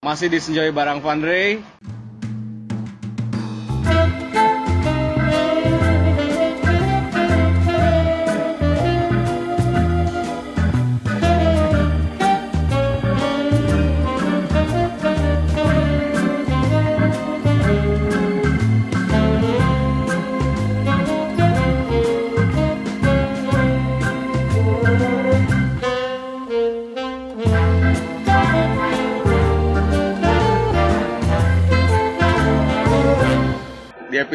Masih 0.00 0.32
di 0.32 0.40
Senjoy 0.40 0.72
Barang 0.72 1.04
Fundray. 1.04 1.60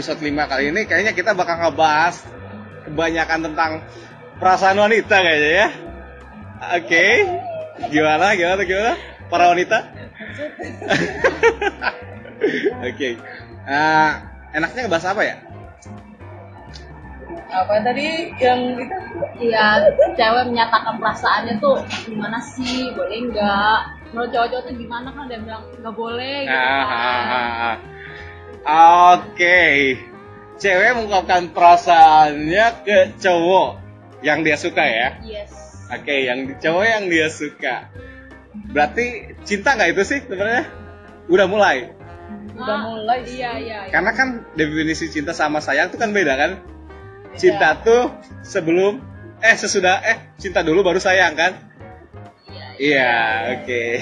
Episode 0.05 0.21
5 0.21 0.37
kali 0.53 0.69
ini 0.69 0.85
kayaknya 0.85 1.17
kita 1.17 1.33
bakal 1.33 1.57
ngebahas 1.65 2.21
kebanyakan 2.85 3.39
tentang 3.49 3.71
perasaan 4.37 4.77
wanita 4.77 5.17
kayaknya 5.17 5.65
ya. 5.65 5.69
Oke. 6.77 7.05
Gimana? 7.89 8.37
Gimana? 8.37 8.61
Gimana? 8.69 8.93
Para 9.33 9.49
wanita? 9.49 9.81
Oke. 12.85 13.17
Eh, 13.65 14.11
enaknya 14.53 14.85
ngebahas 14.85 15.09
apa 15.09 15.25
ya? 15.25 15.35
apa 17.49 17.73
tadi 17.81 18.29
yang 18.37 18.77
kita 18.77 18.97
Iya, 19.41 19.89
cewek 20.13 20.53
menyatakan 20.53 21.01
perasaannya 21.01 21.57
tuh 21.57 21.81
gimana 22.05 22.37
sih? 22.45 22.93
Boleh 22.93 23.25
nggak? 23.33 23.79
Menurut 24.13 24.29
cowok-cowok 24.29 24.69
tuh 24.69 24.75
gimana 24.77 25.09
kan 25.17 25.25
dia 25.25 25.41
bilang 25.41 25.65
nggak 25.81 25.95
boleh 25.97 26.45
gitu 26.45 26.53
Ah, 26.53 26.85
kan. 26.85 26.93
ah, 26.93 27.25
ah, 27.25 27.49
ah. 27.73 27.94
Oke. 28.65 29.93
Cewek 30.57 30.97
mengungkapkan 30.97 31.53
perasaannya 31.53 32.65
ke 32.81 32.97
cowok 33.21 33.77
yang 34.25 34.41
dia 34.41 34.57
suka 34.57 34.81
ya. 34.81 35.09
Yes. 35.21 35.53
Oke, 35.93 36.25
yang 36.25 36.57
cowok 36.57 36.85
yang 36.87 37.05
dia 37.05 37.29
suka. 37.29 37.93
Berarti 38.73 39.37
cinta 39.45 39.77
nggak 39.77 39.93
itu 39.93 40.03
sih 40.07 40.19
sebenarnya? 40.25 40.65
Udah 41.29 41.45
mulai. 41.45 41.93
udah 42.55 42.71
Ah, 42.71 42.79
mulai 42.81 43.19
sih. 43.27 43.37
Iya, 43.37 43.51
iya. 43.61 43.77
iya. 43.85 43.91
Karena 43.91 44.11
kan 44.15 44.47
definisi 44.57 45.11
cinta 45.13 45.35
sama 45.35 45.61
sayang 45.61 45.93
itu 45.93 45.99
kan 46.01 46.09
beda 46.15 46.33
kan? 46.33 46.51
Cinta 47.35 47.77
tuh 47.83 48.09
sebelum 48.41 49.03
eh 49.43 49.53
sesudah 49.53 50.01
eh 50.01 50.17
cinta 50.39 50.65
dulu 50.65 50.81
baru 50.81 50.97
sayang 50.97 51.35
kan? 51.37 51.53
Iya, 52.81 53.13
oke. 53.59 53.83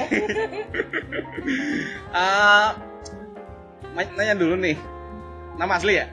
Ah, 2.14 2.78
ma- 2.78 2.93
nanya 3.94 4.36
dulu 4.36 4.56
nih. 4.58 4.78
Nama 5.58 5.74
asli 5.78 5.94
ya? 6.02 6.06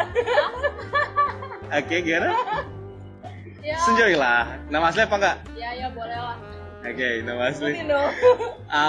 Oke, 1.78 1.96
gimana? 2.02 2.32
Ya, 3.60 3.76
Senjoy 3.84 4.16
lah. 4.16 4.56
Nama 4.72 4.84
asli 4.88 5.04
apa 5.04 5.16
enggak? 5.20 5.36
ya, 5.54 5.70
ya 5.76 5.88
boleh 5.92 6.16
lah. 6.16 6.36
Oke, 6.80 7.20
nama 7.22 7.52
asli. 7.52 7.76
Sebutin 7.76 7.92
dong. 7.92 8.12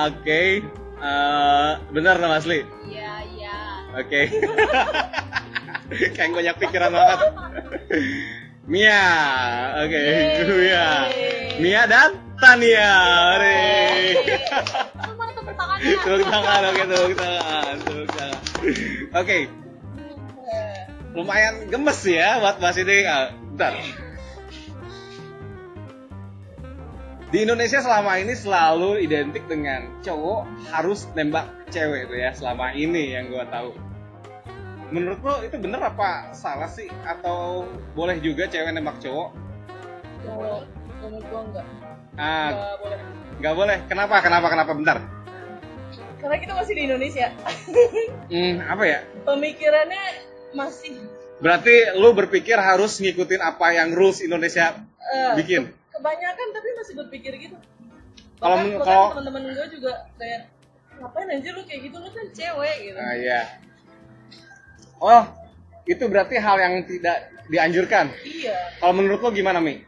Oke, 0.08 0.64
eh, 1.04 1.72
benar 1.92 2.16
nama 2.24 2.40
asli. 2.40 2.64
Iya, 2.88 3.14
iya. 3.36 3.58
Oke. 4.00 4.22
Kayak 6.16 6.32
banyak 6.32 6.56
pikiran 6.56 6.92
banget. 6.96 7.20
Mia, 8.64 9.04
oke, 9.84 10.04
Mia, 10.56 10.88
Mia 11.60 11.82
dan 11.84 12.16
Tania. 12.40 12.92
Hore. 13.36 14.88
Itu 15.62 15.68
mana 15.68 15.76
tepuk? 15.78 16.02
Tepuk 16.02 16.30
tangan, 16.30 16.62
oke, 16.66 16.82
tepuk 16.84 17.16
tangan, 17.18 17.76
tepuk 17.82 18.08
tangan. 18.14 18.42
Oke, 19.12 19.38
lumayan 21.12 21.56
gemes 21.68 22.00
ya 22.06 22.40
buat 22.40 22.58
bahas 22.58 22.78
ini. 22.78 22.98
Ah, 23.04 23.30
bentar. 23.34 23.74
Di 27.32 27.48
Indonesia 27.48 27.80
selama 27.80 28.20
ini 28.20 28.36
selalu 28.36 29.08
identik 29.08 29.48
dengan 29.48 30.04
cowok 30.04 30.68
harus 30.68 31.08
nembak 31.16 31.48
cewek 31.72 32.12
tuh 32.12 32.18
ya 32.20 32.36
selama 32.36 32.76
ini 32.76 33.16
yang 33.16 33.32
gua 33.32 33.48
tahu. 33.48 33.72
Menurut 34.92 35.24
lo 35.24 35.40
itu 35.40 35.56
bener 35.56 35.80
apa 35.80 36.36
salah 36.36 36.68
sih 36.68 36.92
atau 37.08 37.64
boleh 37.96 38.20
juga 38.20 38.52
cewek 38.52 38.76
nembak 38.76 39.00
cowok? 39.00 39.30
Kalau 40.28 40.68
menurut 41.00 41.26
gua 41.32 41.42
enggak. 41.48 41.66
Ah, 42.20 42.50
Enggak 42.52 42.76
boleh. 42.84 43.00
nggak 43.40 43.56
boleh. 43.56 43.78
Kenapa? 43.88 44.16
Kenapa? 44.20 44.48
Kenapa? 44.52 44.72
Bentar. 44.76 44.98
Karena 46.22 46.38
kita 46.38 46.54
masih 46.54 46.74
di 46.78 46.84
Indonesia. 46.86 47.28
Hmm, 48.30 48.56
apa 48.64 48.84
ya? 48.86 49.00
Pemikirannya 49.26 50.04
masih 50.54 51.02
Berarti 51.42 51.98
lu 51.98 52.14
berpikir 52.14 52.54
harus 52.54 53.02
ngikutin 53.02 53.42
apa 53.42 53.74
yang 53.74 53.90
rules 53.98 54.22
Indonesia 54.22 54.78
eh, 55.02 55.34
bikin. 55.34 55.66
kebanyakan 55.90 56.48
tapi 56.54 56.70
masih 56.78 56.94
berpikir 57.02 57.34
gitu. 57.42 57.58
Kalau 58.38 58.62
kalau- 58.82 59.10
teman-teman 59.18 59.50
gue 59.50 59.68
juga 59.74 60.06
kayak 60.22 60.50
ngapain 61.02 61.28
anjir 61.34 61.58
lu 61.58 61.66
kayak 61.66 61.82
gitu 61.90 61.98
lu 61.98 62.10
kan 62.14 62.26
cewek 62.30 62.76
gitu. 62.86 62.98
Nah, 62.98 63.14
iya. 63.18 63.42
Oh, 65.02 65.24
itu 65.90 66.04
berarti 66.06 66.38
hal 66.38 66.58
yang 66.62 66.74
tidak 66.86 67.18
dianjurkan. 67.50 68.14
Iya. 68.22 68.78
Kalau 68.78 68.94
menurut 68.94 69.20
lo 69.20 69.30
gimana, 69.34 69.58
Mi? 69.58 69.82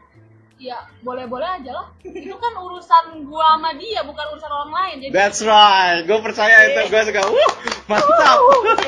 Ya, 0.54 0.78
boleh-boleh 1.02 1.48
aja 1.60 1.70
lah. 1.74 1.86
Itu 2.06 2.38
kan 2.38 2.54
urusan 2.54 3.26
gua 3.26 3.58
sama 3.58 3.74
dia, 3.74 4.06
bukan 4.06 4.24
urusan 4.38 4.50
orang 4.50 4.70
lain. 4.70 4.94
Jadi 5.02 5.12
That's 5.12 5.42
right. 5.42 6.06
Gue 6.06 6.22
percaya 6.22 6.70
itu. 6.70 6.94
Gue 6.94 7.02
suka. 7.02 7.22
Wuh, 7.26 7.52
mantap. 7.90 8.38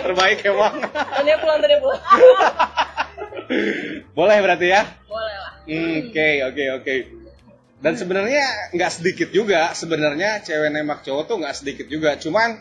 Terbaik 0.06 0.46
emang. 0.46 0.78
Tania 0.94 1.36
pulang 1.42 1.58
tadi 1.58 1.74
pulang. 1.82 2.02
Boleh 4.18 4.36
berarti 4.42 4.66
ya? 4.74 4.82
boleh 5.06 5.36
lah. 5.38 5.52
Oke, 5.66 6.30
oke, 6.50 6.64
oke. 6.82 6.94
Dan 7.78 7.94
sebenarnya 7.94 8.72
nggak 8.74 8.90
sedikit 8.90 9.28
juga. 9.30 9.70
Sebenarnya 9.74 10.42
cewek 10.42 10.70
nembak 10.72 11.06
cowok 11.06 11.24
tuh 11.30 11.36
nggak 11.42 11.54
sedikit 11.54 11.86
juga. 11.86 12.18
Cuman 12.18 12.58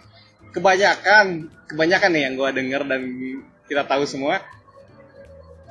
kebanyakan, 0.53 1.49
kebanyakan 1.71 2.09
nih 2.13 2.21
yang 2.29 2.33
gue 2.37 2.49
denger 2.53 2.81
dan 2.85 3.01
kita 3.65 3.83
tahu 3.87 4.05
semua, 4.05 4.45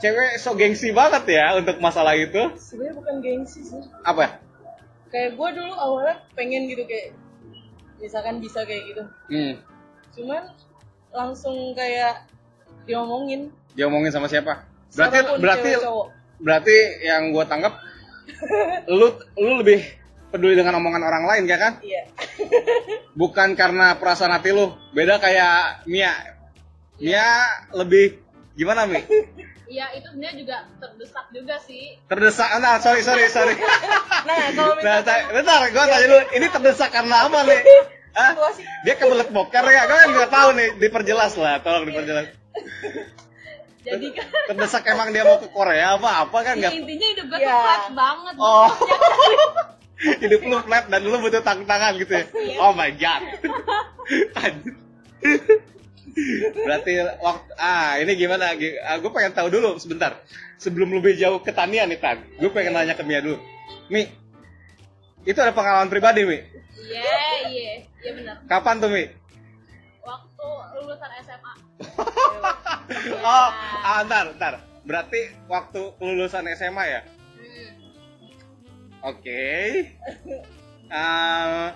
cewek 0.04 0.36
so 0.36 0.52
gengsi 0.52 0.92
banget 0.92 1.24
ya 1.40 1.56
untuk 1.56 1.80
masalah 1.80 2.12
itu. 2.12 2.52
Sebenarnya 2.60 2.94
bukan 3.00 3.14
gengsi 3.24 3.64
sih. 3.64 3.80
Apa? 4.04 4.36
Kayak 5.08 5.40
gue 5.40 5.48
dulu 5.56 5.72
awalnya 5.72 6.20
pengen 6.36 6.68
gitu 6.68 6.84
kayak 6.84 7.16
misalkan 7.96 8.44
bisa 8.44 8.68
kayak 8.68 8.84
gitu. 8.92 9.02
Hmm. 9.32 9.54
Cuman 10.12 10.52
langsung 11.08 11.56
kayak 11.72 12.28
diomongin. 12.84 13.48
Dia 13.72 13.88
ngomongin 13.88 14.12
sama 14.12 14.28
siapa? 14.28 14.68
Berarti 14.92 15.16
Siapa 15.24 15.30
pun, 15.32 15.38
berarti 15.40 15.70
cewek, 15.72 15.82
cowok. 15.88 16.06
berarti 16.44 16.76
yang 17.00 17.22
gue 17.32 17.44
tanggap 17.48 17.74
lu 19.00 19.08
lu 19.40 19.52
lebih 19.64 19.80
peduli 20.28 20.54
dengan 20.58 20.76
omongan 20.84 21.00
orang 21.00 21.24
lain 21.24 21.44
ya 21.48 21.56
kan? 21.56 21.72
Iya. 21.80 22.12
Bukan 23.20 23.56
karena 23.56 23.96
perasaan 23.96 24.36
hati 24.36 24.52
lu. 24.52 24.68
Beda 24.92 25.16
kayak 25.16 25.88
Mia. 25.88 26.12
Mia 27.00 27.48
lebih 27.72 28.20
gimana 28.52 28.84
Mi? 28.84 29.00
Iya, 29.64 29.96
itu 29.96 30.06
sebenarnya 30.06 30.36
juga 30.36 30.56
terdesak 30.76 31.26
juga 31.30 31.56
sih. 31.58 31.96
Terdesak. 32.04 32.48
Nah, 32.58 32.76
sorry 32.78 33.00
sorry 33.00 33.26
sorry. 33.28 33.54
Nah, 34.24 34.36
kalau 34.52 34.72
Nah, 34.84 35.00
misalkan 35.00 35.04
ta- 35.04 35.28
bentar, 35.30 35.60
gue 35.66 35.84
tanya 35.84 36.06
dulu. 36.06 36.22
Ini 36.32 36.46
terdesak 36.48 36.90
karena 36.90 37.16
apa 37.24 37.38
nih? 37.44 37.60
Hah? 38.18 38.30
Dia 38.82 38.94
kebelet 38.94 39.28
boker 39.28 39.64
ya? 39.66 39.82
Gue 39.84 39.96
kan 39.98 40.08
nggak 40.10 40.30
tahu 40.30 40.48
nih. 40.54 40.68
Diperjelas 40.78 41.32
lah, 41.34 41.58
tolong 41.60 41.84
diperjelas. 41.84 42.26
jadi 43.84 44.06
kan 44.16 44.26
Terdesak 44.48 44.86
emang 44.86 45.12
dia 45.12 45.28
mau 45.28 45.36
ke 45.36 45.48
Korea 45.50 46.00
apa 46.00 46.24
apa 46.24 46.38
kan 46.40 46.56
Ya, 46.56 46.68
nggak? 46.68 46.72
intinya 46.72 47.06
hidup 47.10 47.26
gue 47.26 47.38
Iya. 47.38 47.48
tuh 47.48 47.60
flat 47.60 47.84
banget. 47.92 48.34
Oh. 48.38 48.68
Hidup 50.24 50.40
lu 50.42 50.56
flat 50.60 50.84
dan 50.88 51.00
lu 51.02 51.16
butuh 51.18 51.42
tangan 51.42 51.92
gitu 51.96 52.12
ya. 52.14 52.24
Oh 52.58 52.72
my 52.72 52.88
god. 52.92 53.20
Berarti 56.54 56.92
waktu 57.18 57.52
ah 57.58 57.98
ini 57.98 58.12
gimana? 58.14 58.54
gue 58.54 59.10
pengen 59.10 59.34
tahu 59.34 59.48
dulu 59.50 59.76
sebentar. 59.82 60.22
Sebelum 60.58 60.94
lebih 60.94 61.18
jauh 61.18 61.42
ke 61.42 61.50
Tania 61.50 61.84
nih 61.84 61.98
Tan. 61.98 62.22
Gue 62.38 62.50
pengen 62.54 62.78
nanya 62.78 62.94
ke 62.94 63.02
Mia 63.02 63.20
dulu. 63.20 63.38
Mi, 63.90 64.08
itu 65.26 65.38
ada 65.40 65.52
pengalaman 65.52 65.90
pribadi 65.90 66.22
Mi. 66.22 66.38
Iya, 66.78 67.20
iya. 67.50 67.72
Iya 68.04 68.10
benar. 68.14 68.36
Kapan 68.46 68.78
tuh 68.78 68.90
Mi? 68.92 69.04
Waktu 70.04 70.48
lulusan 70.80 71.10
SMA. 71.26 71.52
Oh, 73.24 73.48
ah, 73.80 74.04
ntar, 74.04 74.36
ntar. 74.36 74.60
Berarti 74.84 75.32
waktu 75.48 75.96
kelulusan 75.96 76.44
SMA 76.52 76.84
ya? 76.84 77.00
Hmm. 77.40 77.70
Oke. 79.08 79.44
Ah, 80.92 81.72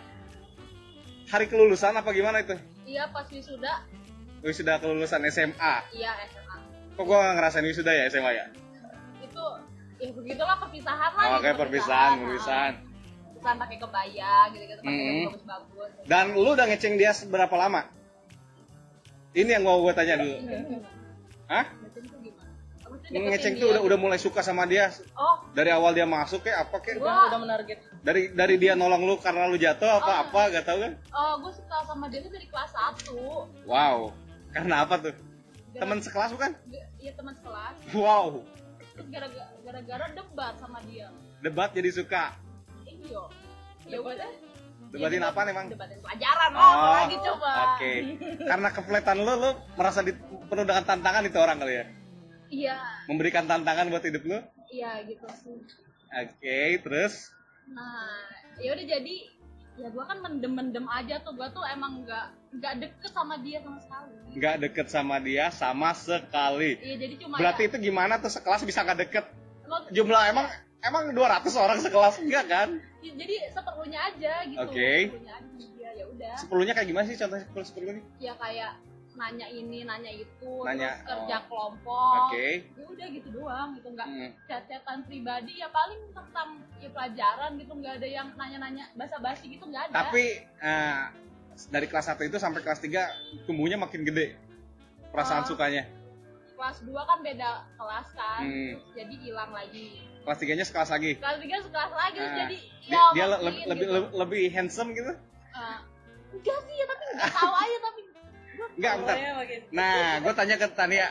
hari 1.33 1.49
kelulusan 1.49 1.97
apa 1.97 2.13
gimana 2.13 2.45
itu? 2.45 2.53
Iya, 2.85 3.09
pas 3.09 3.25
wisuda. 3.33 3.89
Wisuda 4.41 4.79
kelulusan 4.79 5.21
SMA. 5.27 5.75
Iya, 5.91 6.11
SMA. 6.27 6.57
Kok 6.95 7.05
gua 7.05 7.17
nggak 7.21 7.35
ngerasain 7.37 7.65
wisuda 7.65 7.91
ya 7.91 8.05
SMA 8.07 8.31
ya? 8.33 8.45
Itu 9.21 9.45
ya 9.97 10.11
begitulah 10.11 10.57
perpisahan 10.59 11.11
lah. 11.11 11.25
Oh, 11.25 11.31
gitu, 11.35 11.43
Oke, 11.45 11.51
perpisahan, 11.57 12.11
perpisahan. 12.21 12.75
bukan 13.33 13.55
pakai 13.57 13.77
kebaya 13.77 14.35
gitu-gitu 14.49 14.81
pakai 14.81 14.99
Hmm. 14.99 15.27
bagus-bagus 15.29 15.91
Dan 16.05 16.25
lu 16.35 16.51
udah 16.51 16.67
ngeceng 16.67 16.95
dia 16.95 17.11
seberapa 17.13 17.55
lama? 17.55 17.87
Ini 19.31 19.51
yang 19.53 19.63
mau 19.63 19.79
gue 19.81 19.93
tanya 19.93 20.15
dulu. 20.17 20.35
Hah? 21.47 21.65
ngeceng 21.71 22.05
tuh 22.05 22.19
gimana 22.21 22.51
Maksudnya 22.81 23.15
deketin 23.15 23.31
Ngeceng 23.31 23.55
dia 23.55 23.61
tuh 23.61 23.69
udah 23.69 23.79
gitu. 23.79 23.87
udah 23.87 23.99
mulai 24.01 24.19
suka 24.19 24.41
sama 24.41 24.65
dia 24.65 24.91
oh 25.15 25.39
dari 25.53 25.71
awal 25.71 25.93
dia 25.93 26.03
masuk 26.05 26.43
kayak 26.43 26.67
apa 26.67 26.77
kayak 26.79 26.99
udah 26.99 27.07
Gua- 27.07 27.27
udah 27.29 27.41
menarget 27.41 27.79
dari 28.01 28.23
dari 28.33 28.55
dia 28.57 28.75
nolong 28.75 29.03
lu 29.03 29.15
karena 29.17 29.47
lu 29.47 29.57
jatuh 29.57 29.87
apa 29.95 30.11
Oh. 30.11 30.23
apa 30.25 30.41
gak 30.51 30.65
tau 30.65 30.79
kan? 30.79 30.93
oh 31.09 31.33
gue 31.39 31.53
suka 31.55 31.77
sama 31.85 32.05
dia 32.07 32.21
tuh 32.21 32.33
dari 32.33 32.45
kelas 32.45 32.71
1 32.75 33.15
Wow. 33.65 34.11
Karena 34.51 34.83
apa 34.83 34.95
tuh? 34.99 35.15
Teman 35.71 35.99
sekelas 36.01 36.33
bukan? 36.33 36.53
iya 36.99 37.15
teman 37.15 37.31
sekelas 37.33 37.77
Wow. 37.93 38.43
terus 38.91 39.07
gara-gara 39.09 39.47
gara-gara 39.63 40.07
debat 40.11 40.55
sama 40.59 40.83
dia 40.83 41.07
Debat 41.39 41.71
jadi 41.71 41.91
suka. 41.91 42.35
iya 42.85 43.23
ya 43.87 43.99
udah 44.01 44.31
Debatin 44.89 45.21
Ya, 45.21 45.29
apa 45.29 45.41
emang? 45.47 45.67
debatin 45.69 46.01
pelajaran 46.01 46.51
Oh, 46.51 46.59
oh, 46.59 46.73
apa 46.75 46.89
lagi 46.99 47.17
coba 47.21 47.51
Oke. 47.71 47.93
Karena 48.41 48.69
kefletan 48.69 49.17
lu, 49.21 49.33
lu 49.37 49.51
merasa 49.77 50.01
di, 50.01 50.11
penuh 50.19 50.65
dengan 50.65 50.83
tantangan 50.83 51.23
itu 51.23 51.39
orang 51.39 51.57
kali 51.57 51.75
ya? 51.75 51.85
iya 52.49 52.77
Memberikan 53.07 53.45
tantangan 53.47 53.87
buat 53.87 54.03
hidup 54.03 54.23
lu? 54.25 54.39
iya 54.67 55.05
gitu 55.05 55.29
sih 55.39 55.63
Oke, 56.11 56.59
terus? 56.83 57.31
Nah, 57.69 58.25
ya 58.59 58.73
udah 58.73 58.87
jadi 58.89 59.17
ya 59.79 59.89
gua 59.89 60.05
kan 60.05 60.19
mendem-mendem 60.19 60.85
aja 60.85 61.23
tuh 61.23 61.33
gua 61.33 61.49
tuh 61.49 61.63
emang 61.65 62.03
nggak 62.03 62.27
nggak 62.59 62.75
deket 62.83 63.11
sama 63.11 63.35
dia 63.39 63.59
sama 63.63 63.79
sekali. 63.79 64.13
Nggak 64.35 64.55
deket 64.61 64.87
sama 64.89 65.17
dia 65.19 65.45
sama 65.51 65.91
sekali. 65.95 66.71
Iya 66.79 66.97
jadi 66.99 67.15
cuma 67.23 67.35
Berarti 67.39 67.63
ya, 67.65 67.69
itu 67.71 67.77
gimana 67.81 68.15
tuh 68.19 68.31
sekelas 68.31 68.63
bisa 68.63 68.83
nggak 68.83 68.99
deket? 69.05 69.25
lo- 69.69 69.87
Jumlah 69.93 70.23
emang 70.29 70.47
emang 70.81 71.05
200 71.13 71.45
orang 71.55 71.79
sekelas 71.79 72.15
enggak 72.19 72.45
kan? 72.47 72.69
ya, 72.99 73.13
jadi 73.15 73.35
seperlunya 73.55 74.01
aja 74.03 74.33
gitu. 74.49 74.59
Oke. 74.59 74.91
Seperlunya 75.07 75.35
aja 75.39 75.47
sama 75.47 75.67
dia 75.79 75.91
ya 75.95 76.05
udah. 76.11 76.35
Sepuluhnya 76.37 76.73
kayak 76.75 76.89
gimana 76.89 77.05
sih 77.07 77.17
contohnya 77.17 77.45
sepuluh 77.47 77.67
sepuluhnya? 77.67 78.03
Ya 78.19 78.33
kayak 78.35 78.73
nanya 79.19 79.47
ini 79.47 79.83
nanya 79.83 80.09
itu 80.09 80.53
Nanya, 80.63 80.95
terus 80.95 81.05
kerja 81.05 81.37
oh. 81.37 81.43
kelompok. 81.45 82.15
Oke. 82.25 82.49
Ya 82.71 82.85
udah 82.87 83.07
gitu 83.11 83.29
doang 83.31 83.69
gitu 83.75 83.89
nggak 83.91 84.07
Hmm. 84.07 84.31
chat-chatan 84.47 84.99
pribadi 85.05 85.53
ya 85.55 85.69
paling 85.69 86.01
tentang 86.09 86.49
ya 86.79 86.89
pelajaran 86.89 87.51
gitu 87.57 87.73
nggak 87.75 87.95
ada 87.99 88.09
yang 88.09 88.29
nanya-nanya 88.33 88.85
basa-basi 88.95 89.51
gitu 89.51 89.65
nggak 89.65 89.91
ada. 89.91 89.95
Tapi 90.01 90.25
eh, 90.41 91.01
dari 91.67 91.85
kelas 91.85 92.07
1 92.09 92.23
itu 92.25 92.39
sampai 92.39 92.63
kelas 92.63 92.79
3 92.79 93.11
tumbuhnya 93.45 93.75
makin 93.77 94.03
gede. 94.03 94.39
Perasaan 95.09 95.43
Oh. 95.43 95.49
sukanya. 95.49 95.85
kelas 96.55 96.83
2 96.83 96.91
kan 97.01 97.19
beda 97.21 97.51
kelas 97.73 98.09
kan. 98.13 98.43
Hmm. 98.43 98.71
Terus 98.75 98.91
jadi 98.97 99.15
hilang 99.21 99.51
lagi. 99.53 100.03
Kelas 100.21 100.39
3-nya 100.39 100.65
sekelas 100.65 100.91
lagi. 100.91 101.13
kelas 101.17 101.39
tiga 101.39 101.57
sekelas 101.61 101.93
lagi 101.93 102.17
terus 102.17 102.29
Nah, 102.29 102.39
jadi 102.41 102.57
Dia, 102.83 102.91
ya 102.91 103.03
dia 103.09 103.25
le- 103.25 103.31
makin 103.31 103.45
lebih, 103.45 103.63
lebih, 103.65 103.79
gitu. 103.81 103.95
lebih, 103.95 104.11
lebih 104.13 104.43
handsome 104.51 104.91
gitu? 104.93 105.13
Eh, 105.49 105.79
enggak 106.31 106.59
sih 106.61 106.75
ya 106.75 106.85
tapi 106.85 107.03
enggak 107.09 107.31
tahu 107.33 107.53
aja 107.55 107.77
tapi 107.81 107.98
Enggak, 108.79 108.93
bentar. 108.97 109.17
Nah, 109.71 110.23
gue 110.23 110.33
tanya 110.33 110.55
ke 110.55 110.67
Tania, 110.71 111.11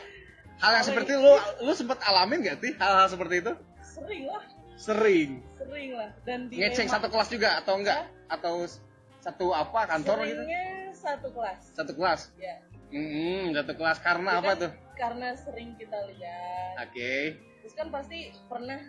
hal 0.58 0.70
yang 0.72 0.80
Apa 0.80 0.88
seperti 0.88 1.12
ini? 1.12 1.20
lu, 1.20 1.34
lu 1.62 1.72
sempet 1.72 1.98
alamin 2.00 2.40
gak 2.42 2.58
sih 2.58 2.72
hal-hal 2.74 3.06
seperti 3.06 3.34
itu? 3.38 3.52
sering 3.78 4.24
lah 4.24 4.44
Sering. 4.74 5.30
sering 5.54 5.90
lah 5.92 6.10
dan 6.22 6.46
di 6.46 6.54
Ngeceng 6.56 6.86
satu 6.86 7.06
kelas 7.06 7.28
juga 7.28 7.58
atau 7.58 7.76
enggak? 7.76 8.06
Atau 8.26 8.62
s- 8.62 8.78
satu 9.18 9.50
apa 9.50 9.84
kantor 9.86 10.22
gitu? 10.22 10.38
seringnya 10.38 10.64
satu 10.92 11.28
kelas 11.28 11.60
Satu 11.72 11.92
kelas. 11.92 12.20
ya 12.36 12.56
Hmm, 12.88 13.52
satu 13.52 13.72
kelas 13.74 13.98
karena 13.98 14.30
Itu 14.30 14.38
apa 14.38 14.48
kan 14.48 14.56
tuh? 14.58 14.72
karena 14.94 15.28
sering 15.36 15.70
kita 15.74 15.98
lihat 16.08 16.74
Oke. 16.80 17.36
terus 17.60 17.74
kan 17.74 17.90
pasti 17.90 18.18
pernah 18.46 18.80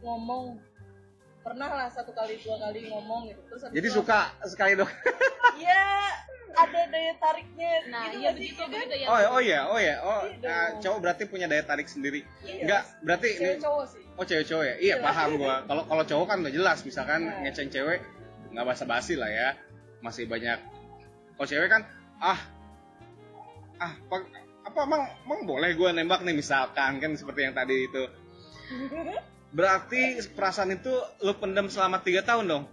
ngomong 0.00 0.58
pernah 1.40 1.70
lah 1.70 1.88
satu 1.88 2.10
kali 2.10 2.34
dua 2.38 2.56
kali 2.58 2.88
ngomong 2.88 3.28
gitu 3.28 3.40
terus 3.46 3.62
Jadi 3.68 3.88
suka 3.90 4.32
sekali 4.44 4.74
dong. 4.74 4.90
ya 5.56 5.86
ada 6.54 6.80
daya 6.88 7.12
tariknya 7.16 7.70
nah 7.88 8.02
gitu 8.06 8.16
iya 8.18 8.30
sih, 8.30 8.36
begitu 8.38 8.56
ya 8.56 8.64
kan? 8.64 8.70
begitu 8.72 8.94
ya 8.96 9.06
Oh, 9.08 9.18
oh 9.36 9.40
iya, 9.40 9.60
oh 9.66 9.78
iya. 9.78 9.94
Oh, 10.00 10.20
Iya 10.24 10.38
nah, 10.42 10.66
cowok 10.80 10.98
berarti 11.04 11.22
punya 11.24 11.46
daya 11.46 11.62
tarik 11.62 11.86
sendiri. 11.86 12.24
Iya. 12.40 12.62
Enggak, 12.64 12.82
berarti 13.02 13.28
cewek 13.34 13.56
ini 13.56 13.62
cowok 13.62 13.84
sih 13.88 14.02
Oh 14.14 14.24
cewek-cewek 14.24 14.66
ya? 14.66 14.76
Iya 14.76 14.94
Iya. 14.98 15.04
paham 15.04 15.28
gua. 15.36 15.54
Kalau 15.64 15.82
kalau 15.86 16.04
cowok 16.04 16.26
kan 16.26 16.36
udah 16.42 16.52
jelas, 16.52 16.78
misalkan 16.82 17.20
Nah. 17.22 17.38
ngeceng 17.44 17.68
cewek 17.68 18.00
nggak 18.48 18.64
basa-basi 18.64 19.14
lah 19.14 19.28
ya, 19.28 19.48
masih 20.00 20.24
banyak. 20.24 20.58
Kalau 21.34 21.46
cewek 21.46 21.68
kan 21.68 21.82
ah 22.18 22.40
ah 23.78 23.92
apa, 23.94 24.16
apa 24.64 24.78
emang 24.82 25.02
emang 25.22 25.40
boleh 25.44 25.70
gua 25.74 25.92
nembak 25.92 26.20
nih 26.22 26.34
misalkan 26.34 26.98
kan 26.98 27.14
seperti 27.14 27.46
yang 27.46 27.54
tadi 27.54 27.86
itu. 27.86 28.02
Berarti 29.48 30.02
perasaan 30.32 30.74
itu 30.74 30.92
lu 31.22 31.32
pendem 31.34 31.68
selama 31.68 32.00
tiga 32.00 32.20
tahun 32.20 32.46
dong. 32.46 32.64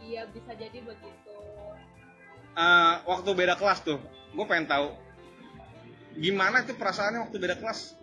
iya 0.00 0.24
bisa 0.26 0.52
jadi 0.52 0.80
begitu 0.80 1.29
Eh, 2.60 2.94
waktu 3.08 3.30
beda 3.32 3.56
kelas 3.56 3.80
tuh, 3.80 3.96
gue 4.36 4.44
pengen 4.44 4.68
tahu 4.68 4.92
gimana 6.20 6.60
tuh 6.68 6.76
perasaannya 6.76 7.24
waktu 7.24 7.36
beda 7.40 7.56
kelas. 7.56 7.96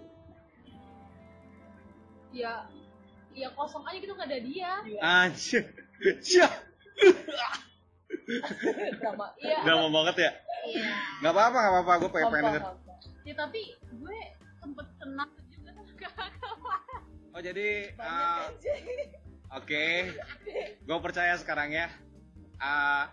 ya 2.34 2.66
ya 3.34 3.50
kosong 3.54 3.82
aja 3.88 3.98
gitu 3.98 4.14
nggak 4.14 4.30
ada 4.30 4.40
dia 4.46 4.72
Anjir, 5.02 5.64
Cia. 6.26 6.46
drama 9.02 9.26
iya 9.42 9.58
drama 9.66 9.88
banget 9.90 10.16
ya. 10.26 10.32
iya 10.70 10.90
Nggak 11.22 11.34
apa-apa, 11.34 11.58
nggak 11.58 11.74
apa-apa. 11.74 11.94
Gue 11.98 12.10
pengen, 12.14 12.30
pengen 12.30 12.46
denger. 12.52 12.64
ya 13.26 13.34
tapi 13.34 13.62
gue 13.78 14.18
sempet 14.58 14.88
kenal 14.98 15.30
juga 15.54 15.70
sama 15.74 15.94
kakak 15.98 16.30
Oh 17.34 17.42
jadi, 17.42 17.70
banyak 17.94 18.10
uh, 18.10 18.50
aja 18.50 18.74
oke, 19.62 19.86
gue 20.82 20.98
percaya 21.02 21.34
sekarang 21.38 21.70
ya. 21.74 21.88
Uh, 22.58 23.06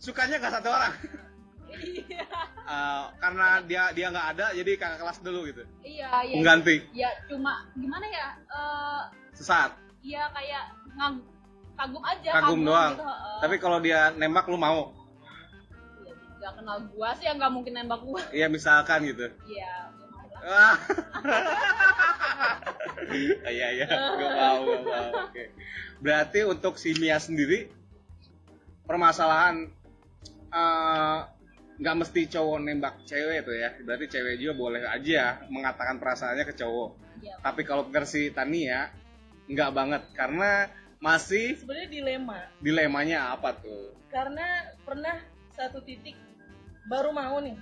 sukanya 0.00 0.40
nggak 0.40 0.54
satu 0.56 0.68
orang, 0.68 0.92
iya 1.70 2.24
Uh, 2.64 3.10
karena 3.18 3.58
dia 3.62 3.90
dia 3.90 4.06
nggak 4.08 4.28
ada, 4.32 4.46
jadi 4.52 4.70
kakak 4.74 4.98
kelas 4.98 5.18
dulu 5.20 5.42
gitu. 5.44 5.66
iya 5.82 6.22
iya 6.22 6.34
Pengganti, 6.34 6.76
ya 6.92 7.10
cuma 7.26 7.66
gimana 7.74 8.06
ya 8.06 8.26
eh 8.40 9.02
sesaat. 9.32 9.74
ya 10.00 10.30
kayak 10.30 10.64
ngag 10.94 11.14
kagum 11.74 11.98
aja 12.00 12.30
Kagum 12.32 12.60
doang. 12.62 12.94
gitu, 12.94 13.02
heeh. 13.02 13.38
Tapi 13.40 13.54
kalau 13.58 13.78
dia 13.78 14.14
nembak 14.14 14.46
lu 14.46 14.54
mau, 14.54 14.94
ya, 16.00 16.14
nggak 16.38 16.52
kenal 16.56 16.78
gua 16.88 17.10
sih 17.12 17.26
ya 17.26 17.32
nggak 17.34 17.50
mungkin 17.50 17.72
nembak 17.74 18.00
gua 18.00 18.22
Iya 18.30 18.46
misalkan 18.46 19.02
gitu. 19.04 19.26
iya 19.44 19.90
mau. 20.06 20.30
Ah. 20.40 20.76
Iya 23.42 23.68
iya, 23.74 23.86
gue 23.90 24.28
tahu, 24.30 24.58
gue 24.62 24.80
tahu. 24.86 25.10
Oke. 25.26 25.44
Berarti 25.98 26.40
untuk 26.46 26.78
si 26.78 26.94
Mia 26.94 27.18
sendiri 27.18 27.66
permasalahan 28.86 29.66
eh, 30.50 31.18
nggak 31.80 31.96
mesti 31.96 32.20
cowok 32.28 32.58
nembak 32.60 32.94
cewek 33.08 33.46
itu 33.46 33.52
ya. 33.56 33.70
Berarti 33.82 34.06
cewek 34.10 34.34
juga 34.38 34.52
boleh 34.58 34.82
aja 34.84 35.42
mengatakan 35.48 35.96
perasaannya 35.96 36.44
ke 36.44 36.54
cowok. 36.58 36.90
Iya. 37.22 37.34
Tapi 37.40 37.62
kalau 37.64 37.88
versi 37.88 38.28
Tania 38.30 38.90
nggak 39.50 39.70
banget 39.74 40.02
karena 40.14 40.70
masih 41.00 41.56
sebenarnya 41.56 41.88
dilema 41.90 42.38
dilemanya 42.60 43.32
apa 43.34 43.56
tuh? 43.56 43.96
karena 44.12 44.68
pernah 44.84 45.16
satu 45.56 45.80
titik 45.80 46.12
baru 46.86 47.08
mau 47.10 47.40
nih 47.40 47.56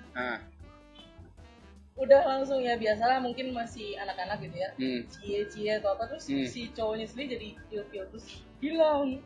udah 1.99 2.23
langsung 2.27 2.63
ya 2.63 2.79
biasalah 2.79 3.19
mungkin 3.19 3.51
masih 3.51 3.99
anak-anak 3.99 4.39
gitu 4.47 4.57
ya 4.59 4.71
hmm. 4.79 5.01
cie 5.11 5.41
cie 5.51 5.71
atau 5.83 5.99
apa 5.99 6.07
terus 6.07 6.31
Hmm. 6.31 6.47
si 6.47 6.71
cowoknya 6.71 7.07
sendiri 7.11 7.29
jadi 7.35 7.49
feel 7.91 8.07
terus 8.11 8.27
hilang 8.63 9.19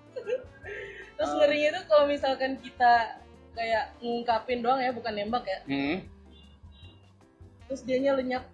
terus 1.17 1.31
Oh. 1.33 1.37
ngerinya 1.41 1.81
tuh 1.81 1.85
kalau 1.89 2.05
misalkan 2.09 2.57
kita 2.65 3.17
kayak 3.53 3.85
ngungkapin 4.01 4.61
doang 4.65 4.81
ya 4.81 4.91
bukan 4.93 5.13
nembak 5.13 5.45
ya. 5.45 5.59
Hmm. 5.69 5.97
terus 7.69 7.83
dianya 7.89 8.13
lenyap. 8.21 8.45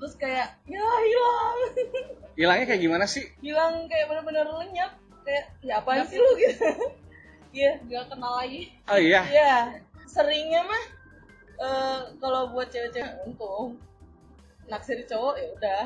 Terus 0.00 0.14
kayak 0.16 0.56
ya 0.64 0.80
hilang. 0.80 1.58
Hilangnya 2.38 2.66
kayak 2.66 2.82
gimana 2.82 3.04
sih? 3.04 3.24
hilang 3.44 3.86
kayak 3.86 4.08
bener-bener 4.08 4.48
lenyap. 4.48 4.92
Kayak 5.24 5.44
ya 5.64 5.80
apa 5.80 6.04
sih 6.04 6.20
lu? 6.20 6.30
gitu 6.36 6.68
iya 7.56 7.80
nggak 7.84 8.04
kenal 8.12 8.32
lagi. 8.40 8.72
Oh 8.88 9.00
iya. 9.00 9.20
iya. 9.28 9.54
Seringnya 10.08 10.64
mah 10.64 10.84
eh, 11.60 12.00
kalau 12.20 12.52
buat 12.52 12.68
cewek-cewek 12.72 13.24
untung 13.24 13.80
naksir 14.68 15.04
cowok 15.04 15.34
ya 15.36 15.46
udah 15.60 15.82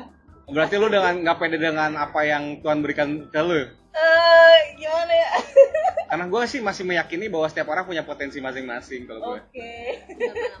Berarti 0.49 0.75
lu 0.75 0.87
dengan 0.87 1.13
nggak 1.19 1.37
pede 1.37 1.57
dengan 1.57 1.91
apa 1.95 2.19
yang 2.21 2.59
Tuhan 2.59 2.79
berikan 2.79 3.09
ke 3.25 3.39
lu? 3.39 3.61
eh 3.89 4.57
gimana 4.75 5.11
ya 5.11 5.29
Karena 6.09 6.25
gue 6.25 6.41
sih 6.45 6.59
masih 6.59 6.83
meyakini 6.83 7.25
bahwa 7.27 7.45
setiap 7.45 7.67
orang 7.67 7.83
punya 7.83 8.01
potensi 8.01 8.37
masing-masing 8.39 9.05
kalau 9.05 9.21
gue. 9.27 9.39
oke 9.39 9.71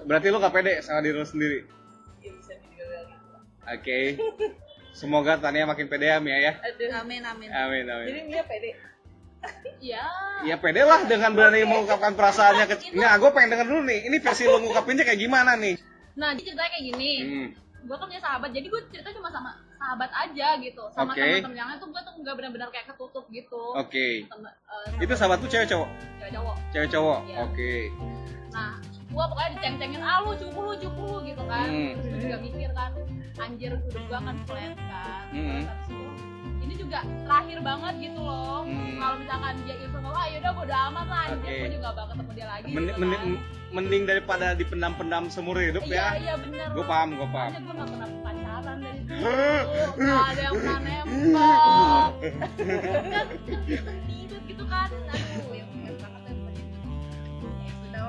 Berarti 0.03 0.27
lu 0.27 0.37
gak 0.37 0.51
pede 0.51 0.73
sama 0.79 0.99
diri 0.99 1.13
lu 1.13 1.23
sendiri. 1.23 1.65
ya 2.19 2.29
bisa 2.31 2.53
dibilang 2.55 3.05
gitu 3.07 3.37
Oke. 3.65 3.99
Semoga 4.91 5.37
Tania 5.37 5.63
makin 5.63 5.85
pede 5.85 6.05
ya 6.05 6.17
Mia 6.17 6.37
ya. 6.37 6.53
aduh 6.59 6.89
amin 6.97 7.21
amin 7.23 7.47
Amin 7.47 7.85
amin. 7.85 8.07
jadi 8.07 8.21
Mia 8.25 8.43
pede 8.43 8.69
ya 9.79 10.03
Ya 10.41 10.55
pede 10.55 10.81
lah 10.81 11.03
dengan 11.03 11.31
berani 11.31 11.63
mengungkapkan 11.63 12.11
perasaannya 12.11 12.65
ke. 12.65 12.75
Nggak, 12.91 13.13
gue 13.15 13.29
pengen 13.29 13.49
denger 13.49 13.67
dulu 13.67 13.81
nih. 13.85 13.99
Ini 14.05 14.17
versi 14.19 14.43
lu 14.43 14.57
ngungkapinnya 14.57 15.03
kayak 15.03 15.19
gimana 15.19 15.55
nih? 15.55 15.75
nah 16.11 16.35
jadi 16.35 16.51
ceritanya 16.51 16.69
kayak 16.69 16.85
gini 16.85 17.11
Hmm. 17.21 17.47
gue 17.81 17.95
kan 17.95 18.05
punya 18.05 18.19
sahabat 18.19 18.49
jadi 18.51 18.67
gue 18.67 18.81
cerita 18.91 19.07
cuma 19.09 19.31
sama 19.31 19.55
sahabat 19.89 20.13
aja 20.13 20.47
gitu 20.61 20.83
sama 20.93 21.09
Oke. 21.09 21.17
teman-teman 21.19 21.57
yang 21.57 21.67
lain 21.67 21.79
tuh 21.81 21.89
gue 21.89 22.01
tuh 22.05 22.13
nggak 22.15 22.35
benar-benar 22.37 22.69
kayak 22.69 22.85
ketutup 22.87 23.25
gitu 23.27 23.63
Oke. 23.73 24.21
Temen- 24.23 24.53
eh, 24.93 25.01
Itu 25.01 25.13
sahabat 25.17 25.41
tuh 25.41 25.49
cewek 25.49 25.65
cowok? 25.67 25.89
cewek 26.19 26.31
cowok 26.31 26.55
Cewek 26.69 26.89
cowok. 26.93 27.19
Iya. 27.25 27.37
Oke. 27.41 27.73
nah 28.49 28.71
gue 28.83 29.23
pokoknya 29.23 29.49
diceng-cengin 29.55 30.01
ah 30.03 30.21
lu 30.21 30.33
cupu 30.35 30.59
lu 30.59 30.73
cupu 30.75 31.01
lu 31.07 31.17
gitu 31.23 31.43
kan 31.43 31.65
Hmm. 31.65 31.89
terus 31.95 32.05
gue 32.07 32.19
juga 32.23 32.37
mikir 32.39 32.69
kan 32.71 32.91
anjir 33.39 33.71
hidup 33.79 34.03
gue 34.03 34.19
kan 34.19 34.35
flat 34.45 34.73
kan 34.75 35.23
Hmm. 35.29 35.49
Terus 35.49 35.65
habis 35.65 35.85
itu, 35.87 35.97
ini 36.59 36.73
juga 36.75 36.99
terakhir 37.23 37.57
banget 37.59 37.93
gitu 37.99 38.19
loh 38.19 38.61
Hmm. 38.63 38.93
kalau 38.95 39.15
misalkan 39.17 39.53
dia 39.63 39.75
ilfil 39.79 39.99
sama 39.99 40.09
ah 40.15 40.25
yaudah 40.27 40.51
bodo 40.51 40.75
amat 40.87 41.05
lah 41.07 41.19
anjir 41.27 41.41
Oke. 41.43 41.57
gue 41.59 41.69
juga 41.71 41.81
gak 41.83 41.93
bakal 41.95 42.05
ketemu 42.11 42.31
dia 42.31 42.47
lagi 42.47 42.69
Men- 42.69 42.85
gitu 42.85 43.01
kan. 43.01 43.29
mending 43.69 44.03
daripada 44.05 44.47
dipendam-pendam 44.53 45.23
seumur 45.27 45.57
hidup 45.57 45.81
iya 45.83 45.93
ya. 45.95 46.07
iya 46.19 46.33
bener 46.35 46.67
Gue 46.69 46.85
paham, 46.85 47.09
gue 47.11 47.27
paham. 47.27 47.51
Gue 47.55 47.69
gak 47.71 47.85
pernah 47.87 48.09
pacaran 48.69 48.77
dari 48.79 49.01
dulu 49.01 49.25
Gak 49.99 50.23
ada 50.29 50.41
yang 50.41 50.53
pernah 50.53 50.79
nembak 50.79 52.09
Kan 53.09 53.27
ribet 54.05 54.41
gitu 54.45 54.63
kan 54.65 54.89
Aduh 55.09 55.53
yang 55.53 55.69
banget 55.69 56.27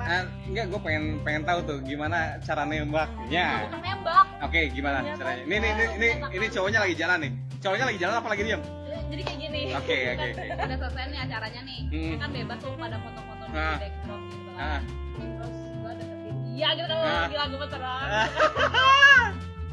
Ah, 0.00 0.26
enggak, 0.42 0.64
gue 0.66 0.80
pengen 0.82 1.04
pengen 1.22 1.42
tahu 1.44 1.60
tuh 1.62 1.78
gimana 1.86 2.34
cara 2.42 2.66
nembaknya. 2.66 3.62
Bukan 3.62 3.78
nembak 3.78 4.24
Oke, 4.42 4.60
gimana 4.72 4.98
Iya, 5.00 5.14
caranya? 5.14 5.42
Ini 5.44 5.54
ini 5.54 5.68
ini 5.70 5.84
ini, 5.94 6.08
ini 6.34 6.46
cowoknya 6.50 6.80
lagi 6.82 6.94
jalan 6.96 7.18
nih. 7.22 7.32
Cowoknya 7.60 7.84
lagi 7.86 7.98
jalan 8.00 8.14
apa 8.18 8.28
lagi 8.28 8.42
diam? 8.42 8.62
Jadi 9.10 9.22
kayak 9.22 9.38
gini 9.38 9.60
Oke, 9.70 9.98
oke, 10.10 10.26
oke. 10.34 10.44
Udah 10.50 10.76
selesai 10.78 11.04
nih 11.06 11.20
acaranya 11.20 11.60
nih 11.62 11.80
Hmm. 11.90 12.14
Kan 12.18 12.28
bebas 12.32 12.58
tuh 12.58 12.74
pada 12.74 12.96
foto-foto 12.98 13.44
di 13.44 13.54
Ah. 13.54 13.78
backdrop 13.78 14.20
gitu 14.26 14.50
kan 14.50 14.58
Ah. 14.58 14.80
Terus 15.14 15.54
gue 15.78 15.92
deketin 15.94 16.36
dia 16.48 16.68
gitu 16.74 16.86
kan 16.88 16.98
Ah. 16.98 17.20
Lagi 17.20 17.36
lagu 17.36 17.54
Anjir. 17.60 18.02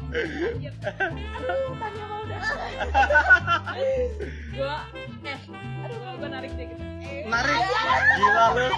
Aduh, 0.08 1.74
tanya 1.76 2.04
mau 2.08 2.20
udah 2.24 2.40
Gue 4.48 4.76
Eh, 5.28 5.38
aduh 5.84 5.98
gue 6.16 6.28
narik 6.28 6.52
dia 6.56 6.66
gitu 6.72 6.84
Narik. 7.28 7.58
Gila 8.16 8.44
lu. 8.56 8.68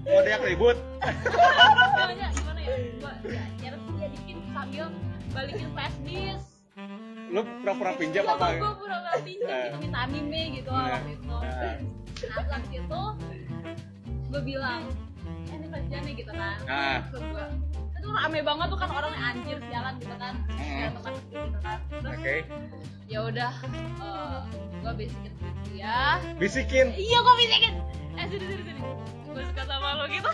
Mau 0.00 0.20
dia 0.24 0.36
ribut. 0.40 0.78
Gimana, 0.80 2.26
gimana 2.32 2.60
ya? 2.60 2.76
Gua 2.96 3.12
ya, 3.22 3.44
dia 3.60 4.08
dikit 4.08 4.38
sambil 4.50 4.86
balikin. 5.30 5.68
Lu 7.30 7.40
pura-pura 7.62 7.92
pinjam 7.94 8.24
Iya, 8.26 8.34
apa? 8.34 8.46
Gue 8.58 8.72
pura-pura 8.80 9.14
pinjam 9.22 9.46
Eh. 9.46 9.62
gitu 9.68 9.76
minta 9.78 9.98
anime 10.02 10.42
gitu 10.56 10.70
Iya. 10.72 10.82
waktu 10.90 11.10
itu. 11.14 11.36
Nah, 11.36 11.76
itu 12.72 13.02
gue 14.30 14.42
bilang, 14.42 14.82
eh 15.46 15.54
ini 15.54 15.66
disk 15.68 16.00
nih 16.02 16.14
gitu 16.16 16.32
kan. 16.32 16.56
Ah. 16.66 16.98
Terus 17.12 17.22
gue, 17.22 17.46
itu 18.10 18.18
rame 18.18 18.42
banget 18.42 18.66
tuh 18.74 18.78
kan 18.82 18.90
orang 18.90 19.12
yang 19.14 19.24
anjir 19.30 19.58
sialan 19.70 19.94
gitu 20.02 20.14
kan. 20.18 20.34
Ya, 20.58 20.88
tempat 20.90 21.14
gitu 21.30 21.58
kan. 21.62 21.78
Terus 21.86 22.10
Oke. 22.18 22.36
ya 23.06 23.18
udah, 23.22 23.52
eh, 24.02 24.38
gue 24.82 24.92
bisikin 24.98 25.32
dia. 25.70 26.18
Bisikin. 26.34 26.86
Iya, 26.98 27.18
gue 27.22 27.34
bisikin. 27.38 27.74
Eh, 28.18 28.26
sini, 28.26 28.44
sini, 28.50 28.62
sini. 28.66 28.80
Gue 29.30 29.42
suka 29.46 29.62
sama 29.62 29.88
lo 29.94 30.04
gitu. 30.10 30.26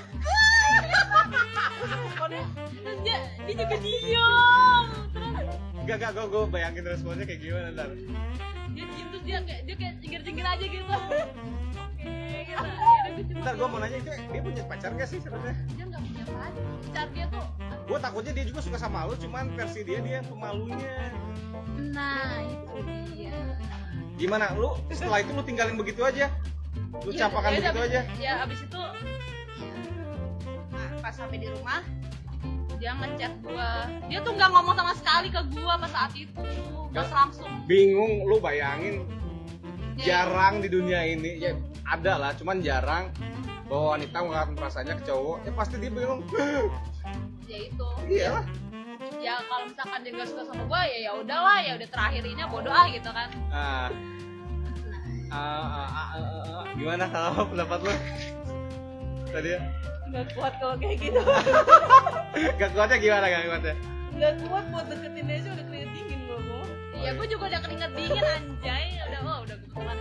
Terus 2.80 2.98
dia, 3.04 3.18
dia 3.44 3.54
juga 3.60 3.76
diem. 3.76 4.84
Terus 5.12 5.32
Enggak, 5.84 5.96
enggak, 6.00 6.12
gue, 6.16 6.24
gue 6.32 6.42
bayangin 6.48 6.84
responnya 6.88 7.24
kayak 7.28 7.40
gimana 7.44 7.68
ntar. 7.76 7.90
dia 8.72 8.84
diem 8.88 9.06
terus 9.12 9.24
dia 9.28 9.38
kayak 9.44 9.60
dia 9.68 9.76
kayak 9.76 9.94
cengir-cengir 10.00 10.46
aja 10.48 10.64
gitu. 10.64 10.94
Oke, 11.76 12.16
gitu. 13.20 13.32
Ntar 13.36 13.52
gue 13.52 13.68
mau 13.68 13.78
nanya 13.84 14.00
itu 14.00 14.10
dia 14.32 14.40
punya 14.40 14.64
pacar 14.64 14.90
gak 14.96 15.08
sih 15.12 15.20
sebenarnya? 15.20 15.56
Pacar 16.38 17.06
dia 17.10 17.26
tuh 17.28 17.46
Gue 17.86 17.98
takutnya 17.98 18.32
dia 18.32 18.44
juga 18.44 18.58
suka 18.58 18.76
sama 18.76 19.06
lu, 19.06 19.14
cuman 19.16 19.54
versi 19.54 19.80
dia 19.80 19.98
dia 20.00 20.18
pemalunya. 20.20 21.14
nah 21.88 22.42
itu 22.42 22.76
dia 23.08 23.38
Gimana? 24.16 24.50
Lu 24.52 24.74
setelah 24.88 25.20
itu 25.20 25.30
lu 25.30 25.40
tinggalin 25.40 25.76
begitu 25.76 26.02
aja? 26.02 26.26
Lu 26.98 27.12
capakan 27.12 27.52
ya 27.52 27.58
udah, 27.60 27.70
begitu 27.70 27.78
abis- 27.78 27.92
aja? 27.92 28.00
ya 28.16 28.32
abis 28.42 28.60
itu 28.60 28.82
nah, 30.72 30.90
pas 30.98 31.12
sampai 31.12 31.38
di 31.38 31.48
rumah 31.48 31.80
dia 32.76 32.92
ngechat 32.92 33.32
gua 33.40 33.70
dia 34.04 34.18
tuh 34.20 34.32
nggak 34.32 34.50
ngomong 34.50 34.74
sama 34.74 34.92
sekali 34.92 35.28
ke 35.30 35.40
gua 35.54 35.74
pas 35.76 35.88
saat 35.88 36.12
itu 36.12 36.42
pas 36.90 37.08
langsung 37.08 37.48
Bingung, 37.64 38.24
lu 38.24 38.36
bayangin 38.38 39.04
Ya, 39.96 40.28
jarang 40.28 40.60
di 40.60 40.68
dunia 40.68 41.00
ini 41.02 41.40
ya 41.40 41.56
ada 41.82 42.18
lah 42.18 42.32
cuman 42.36 42.60
jarang 42.60 43.08
bahwa 43.66 43.98
wanita 43.98 44.16
mengungkapkan 44.22 44.54
perasaannya 44.54 44.94
ke 44.98 45.04
cowok 45.10 45.36
ya 45.42 45.52
pasti 45.54 45.74
dia 45.82 45.90
bingung. 45.90 46.22
Ya 47.46 47.58
itu. 47.62 47.88
Iya 48.10 48.42
ya 49.22 49.42
kalau 49.46 49.64
misalkan 49.68 50.00
dia 50.02 50.12
nggak 50.14 50.28
suka 50.28 50.42
sama 50.46 50.62
gua 50.66 50.82
ya 50.86 50.98
ya 51.10 51.12
udahlah 51.18 51.58
ya 51.62 51.72
udah 51.78 51.88
terakhir 51.90 52.22
ini 52.26 52.42
bodoh 52.48 52.72
ah 52.74 52.86
gitu 52.90 53.10
kan. 53.10 53.28
Ah. 53.50 53.88
Ah, 55.26 55.34
ah, 55.34 55.88
ah, 55.90 55.90
ah, 55.90 56.22
ah. 56.62 56.64
gimana 56.78 57.04
kalau 57.10 57.44
pendapat 57.50 57.78
lu? 57.82 57.94
Tadi 59.34 59.48
ya? 59.58 59.60
Nggak 60.06 60.26
kuat 60.38 60.54
kalau 60.62 60.74
kayak 60.78 60.96
gitu. 61.02 61.20
Gak 62.62 62.70
kuatnya 62.78 62.96
gimana 63.02 63.26
gak 63.26 63.42
kuatnya? 63.50 63.74
Nggak 64.14 64.34
kuat 64.46 64.64
buat 64.70 64.86
deketin 64.86 65.24
dia 65.26 65.36
aja 65.42 65.48
udah 65.50 65.64
keringet 65.66 65.90
dingin 65.92 66.20
gue 66.24 66.38
mau 66.46 66.64
ya 66.96 67.10
gua 67.12 67.26
juga 67.26 67.44
udah 67.50 67.60
keringet 67.66 67.90
dingin 67.98 68.22
anjay. 68.22 68.86
Udah 69.10 69.20
oh 69.26 69.38
udah 69.42 69.56
itu 69.58 69.80
lah 69.82 69.96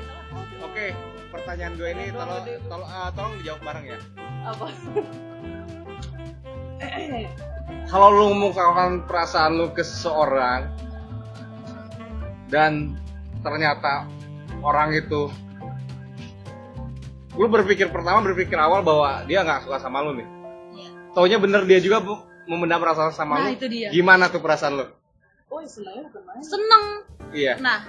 oke 0.62 0.86
pertanyaan 1.30 1.74
gue 1.74 1.90
ini 1.90 2.06
tolong 2.10 2.40
tolong 2.66 2.88
ah, 2.88 3.10
tolong 3.12 3.34
dijawab 3.40 3.62
bareng 3.62 3.86
ya. 3.88 4.00
Apa? 4.46 4.66
Kalau 7.86 8.08
lu 8.10 8.26
mengungkapkan 8.32 9.06
perasaan 9.06 9.56
lu 9.56 9.70
ke 9.72 9.82
seseorang 9.82 10.70
dan 12.48 12.94
ternyata 13.42 14.06
orang 14.62 14.94
itu 14.94 15.30
lu 17.36 17.46
berpikir 17.48 17.90
pertama 17.90 18.22
berpikir 18.22 18.56
awal 18.56 18.80
bahwa 18.80 19.26
dia 19.26 19.42
nggak 19.42 19.66
suka 19.66 19.78
sama 19.78 20.02
lu 20.02 20.16
nih. 20.16 20.28
Iya. 20.72 20.90
taunya 21.12 21.38
bener 21.38 21.62
dia 21.64 21.80
juga 21.80 22.00
bu- 22.00 22.24
memendam 22.46 22.78
perasaan 22.78 23.12
sama 23.12 23.36
Nah, 23.36 23.48
lu. 23.48 23.56
itu 23.56 23.66
dia. 23.66 23.90
gimana 23.90 24.30
tuh 24.30 24.40
perasaan 24.40 24.78
lu? 24.78 24.86
Oh 25.48 25.62
main. 25.62 26.06
Seneng. 26.42 26.84
Iya. 27.32 27.58
Nah 27.60 27.86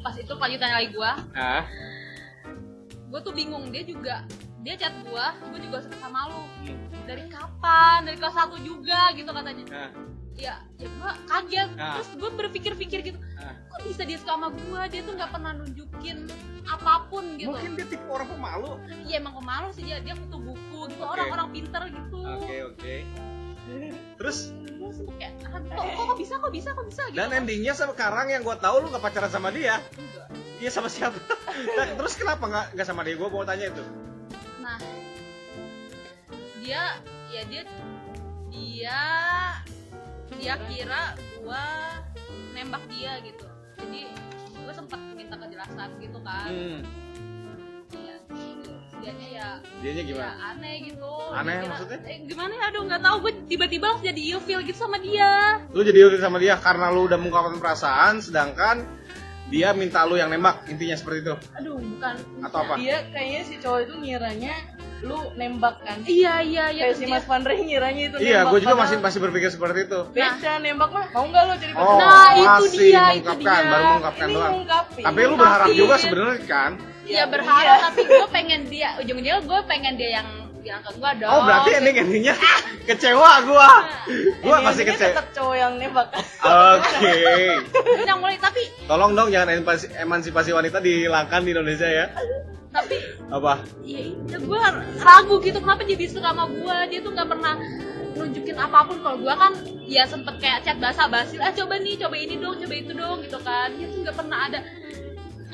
pas 0.00 0.14
itu 0.14 0.28
lanjutannya 0.30 0.76
lagi 0.76 0.90
gua 0.90 1.16
ah 1.32 1.64
gue 3.14 3.20
tuh 3.22 3.30
bingung 3.30 3.70
dia 3.70 3.86
juga 3.86 4.26
dia 4.66 4.74
chat 4.74 4.90
gua 5.06 5.38
gue 5.54 5.60
juga 5.62 5.86
suka 5.86 5.96
sama 6.02 6.34
lu. 6.34 6.42
Dari 7.06 7.30
kapan? 7.30 8.10
Dari 8.10 8.16
kelas 8.18 8.34
1 8.34 8.58
juga 8.66 9.14
gitu 9.14 9.30
katanya. 9.30 9.64
Ah 9.70 9.90
ya 10.34 10.58
ya 10.82 10.88
gue 10.90 11.12
kaget. 11.30 11.70
Ah. 11.78 11.98
terus 11.98 12.10
gue 12.18 12.30
berpikir-pikir 12.34 12.98
gitu 13.06 13.18
kok 13.44 13.80
bisa 13.86 14.02
dia 14.06 14.18
suka 14.18 14.34
sama 14.34 14.48
gue 14.50 14.80
dia 14.90 15.00
tuh 15.06 15.14
nggak 15.14 15.30
pernah 15.30 15.52
nunjukin 15.54 16.26
apa 16.66 17.06
pun 17.10 17.38
gitu. 17.38 17.54
Mungkin 17.54 17.78
dia 17.78 17.86
tipe 17.86 18.06
orang 18.10 18.28
pemalu. 18.30 18.70
Ya 19.06 19.22
emang 19.22 19.34
pemalu 19.38 19.68
sih 19.74 19.82
dia 19.86 20.02
dia 20.02 20.14
kutu 20.18 20.38
buku 20.42 20.90
gitu 20.90 21.02
orang-orang 21.02 21.48
pinter 21.54 21.82
gitu. 21.90 22.18
Oke 22.22 22.56
oke. 22.66 22.94
Terus? 24.18 24.54
Terus 24.54 24.96
kayak 25.16 25.32
ah, 25.48 25.60
kok, 25.62 25.86
kok, 25.86 26.16
bisa 26.18 26.34
kok 26.38 26.52
bisa 26.52 26.68
kok 26.76 26.86
bisa? 26.86 27.02
Gitu. 27.08 27.16
dan 27.16 27.32
endingnya 27.32 27.72
sekarang 27.72 28.28
yang 28.28 28.42
gue 28.44 28.56
tahu 28.60 28.84
lu 28.84 28.86
gak 28.92 29.02
pacaran 29.02 29.30
sama 29.30 29.48
dia. 29.54 29.80
Iya 30.62 30.70
sama 30.70 30.88
siapa 30.88 31.18
Nah, 31.54 31.86
terus 31.94 32.14
kenapa 32.18 32.44
nggak 32.44 32.66
nggak 32.74 32.86
sama 32.86 33.06
dia 33.06 33.14
gue 33.14 33.28
mau 33.30 33.46
tanya 33.46 33.70
itu. 33.70 33.84
Nah 34.58 34.78
dia 36.58 36.82
ya 37.30 37.42
dia 37.46 37.62
dia 38.50 39.00
dia 40.34 40.54
kira 40.66 41.02
gua 41.38 41.62
nembak 42.56 42.82
dia 42.90 43.20
gitu. 43.22 43.46
Jadi 43.78 44.10
gua 44.64 44.72
sempat 44.72 44.98
minta 45.14 45.36
kejelasan 45.36 45.90
gitu 46.00 46.18
kan. 46.24 46.50
Hmm. 46.50 46.80
ya 47.94 48.16
gitu. 48.32 48.72
dianya 48.98 49.28
ya 49.30 49.48
dianya 49.84 50.02
ya 50.02 50.08
gimana? 50.08 50.32
aneh 50.56 50.74
gitu. 50.88 51.12
Aneh 51.30 51.54
Dikira- 51.54 51.70
maksudnya? 51.70 51.98
eh, 52.08 52.18
gimana 52.24 52.52
ya? 52.56 52.62
Aduh 52.72 52.82
nggak 52.88 53.02
tahu. 53.04 53.16
Gue 53.22 53.32
tiba-tiba 53.46 53.84
langsung 53.92 54.06
jadi 54.08 54.22
ilfeel 54.34 54.60
gitu 54.64 54.78
sama 54.80 54.96
dia. 54.98 55.60
Lu 55.70 55.84
jadi 55.84 55.98
iri 56.08 56.18
sama 56.18 56.40
dia 56.40 56.56
karena 56.58 56.88
lu 56.90 57.06
udah 57.06 57.18
mengungkapkan 57.20 57.60
perasaan 57.60 58.18
sedangkan 58.24 58.82
dia 59.54 59.70
minta 59.70 60.02
lu 60.02 60.18
yang 60.18 60.34
nembak 60.34 60.66
intinya 60.66 60.98
seperti 60.98 61.30
itu. 61.30 61.34
Aduh 61.54 61.78
bukan. 61.78 62.14
Atau 62.42 62.58
apa? 62.66 62.74
Dia 62.74 63.06
kayaknya 63.14 63.40
si 63.46 63.54
cowok 63.62 63.80
itu 63.86 63.94
ngiranya 64.02 64.54
lu 65.06 65.30
nembak 65.38 65.78
kan? 65.86 66.02
Iya 66.02 66.42
iya 66.42 66.64
iya. 66.74 66.82
Kayak 66.90 66.98
si 66.98 67.04
Mas 67.06 67.22
Pandre 67.22 67.54
ngiranya 67.54 68.02
itu 68.10 68.16
iya 68.18 68.42
gue 68.50 68.58
juga 68.58 68.74
masih 68.74 68.98
masih 68.98 69.22
berpikir 69.22 69.54
seperti 69.54 69.86
itu. 69.86 70.00
Beda 70.10 70.58
nembak 70.58 70.90
mah. 70.90 71.06
Mau 71.14 71.30
nggak 71.30 71.42
lu 71.46 71.54
jadi 71.62 71.72
oh 71.72 71.78
pacar 71.78 72.02
Nah, 72.02 72.30
itu 72.34 72.46
masih 72.66 72.78
dia, 72.82 73.04
itu 73.14 73.30
mengungkapkan 73.30 73.38
dia. 73.54 73.70
baru 73.70 73.84
mengungkapkan 73.86 74.26
ini 74.26 74.34
doang. 74.34 74.52
ngungkapin. 74.58 75.02
Tapi 75.06 75.20
lu 75.22 75.34
berharap 75.38 75.68
juga 75.70 75.94
sebenarnya 76.02 76.38
kan? 76.50 76.72
Ya 77.04 77.14
Ya, 77.14 77.24
berharap 77.28 77.78
iya. 77.78 77.84
tapi 77.84 78.00
gue 78.08 78.28
pengen 78.32 78.60
dia 78.66 78.88
ujung-ujungnya 78.98 79.44
gue 79.44 79.60
pengen 79.68 79.94
dia 79.94 80.10
yang 80.18 80.28
bilang 80.64 80.80
ke 80.80 80.90
gue 80.96 81.10
dong 81.20 81.30
oh 81.30 81.40
berarti 81.44 81.70
ending 81.76 81.96
endingnya 82.00 82.34
kecewa 82.84 83.30
gua. 83.48 83.68
Gua 84.44 84.56
Ini 84.60 84.66
masih 84.68 84.84
kecewa 84.84 85.12
tetap 85.16 85.28
cowok 85.32 85.56
yang 85.56 85.72
nembak. 85.80 86.08
Oke. 86.44 87.14
Udah 88.04 88.16
mulai 88.20 88.36
tapi 88.36 88.68
tolong 88.84 89.16
dong 89.16 89.32
jangan 89.32 89.56
emansipasi, 89.56 89.86
emansipasi 89.96 90.50
wanita 90.52 90.78
dihilangkan 90.84 91.40
di 91.44 91.50
Indonesia 91.56 91.88
ya. 91.88 92.06
Tapi 92.74 92.96
apa? 93.30 93.62
Ya, 93.86 94.02
ya 94.28 94.38
gue 94.42 94.60
ragu 95.00 95.34
gitu 95.40 95.58
kenapa 95.62 95.82
dia 95.86 95.96
bisa 95.96 96.20
sama 96.20 96.44
gue 96.50 96.76
dia 96.92 97.00
tuh 97.00 97.12
nggak 97.14 97.28
pernah 97.28 97.54
nunjukin 98.14 98.56
apa 98.60 98.78
pun. 98.84 98.96
Kalau 99.00 99.18
gue 99.22 99.34
kan 99.34 99.52
ya 99.88 100.04
sempet 100.04 100.34
kayak 100.40 100.68
chat 100.68 100.76
basa 100.76 101.08
basi 101.08 101.40
ah 101.40 101.52
coba 101.56 101.80
nih 101.80 101.96
coba 101.96 102.16
ini 102.20 102.36
dong 102.36 102.60
coba 102.60 102.74
itu 102.76 102.92
dong 102.92 103.18
gitu 103.24 103.38
kan. 103.40 103.72
Dia 103.80 103.86
tuh 103.88 103.98
nggak 104.04 104.16
pernah 104.16 104.38
ada 104.52 104.60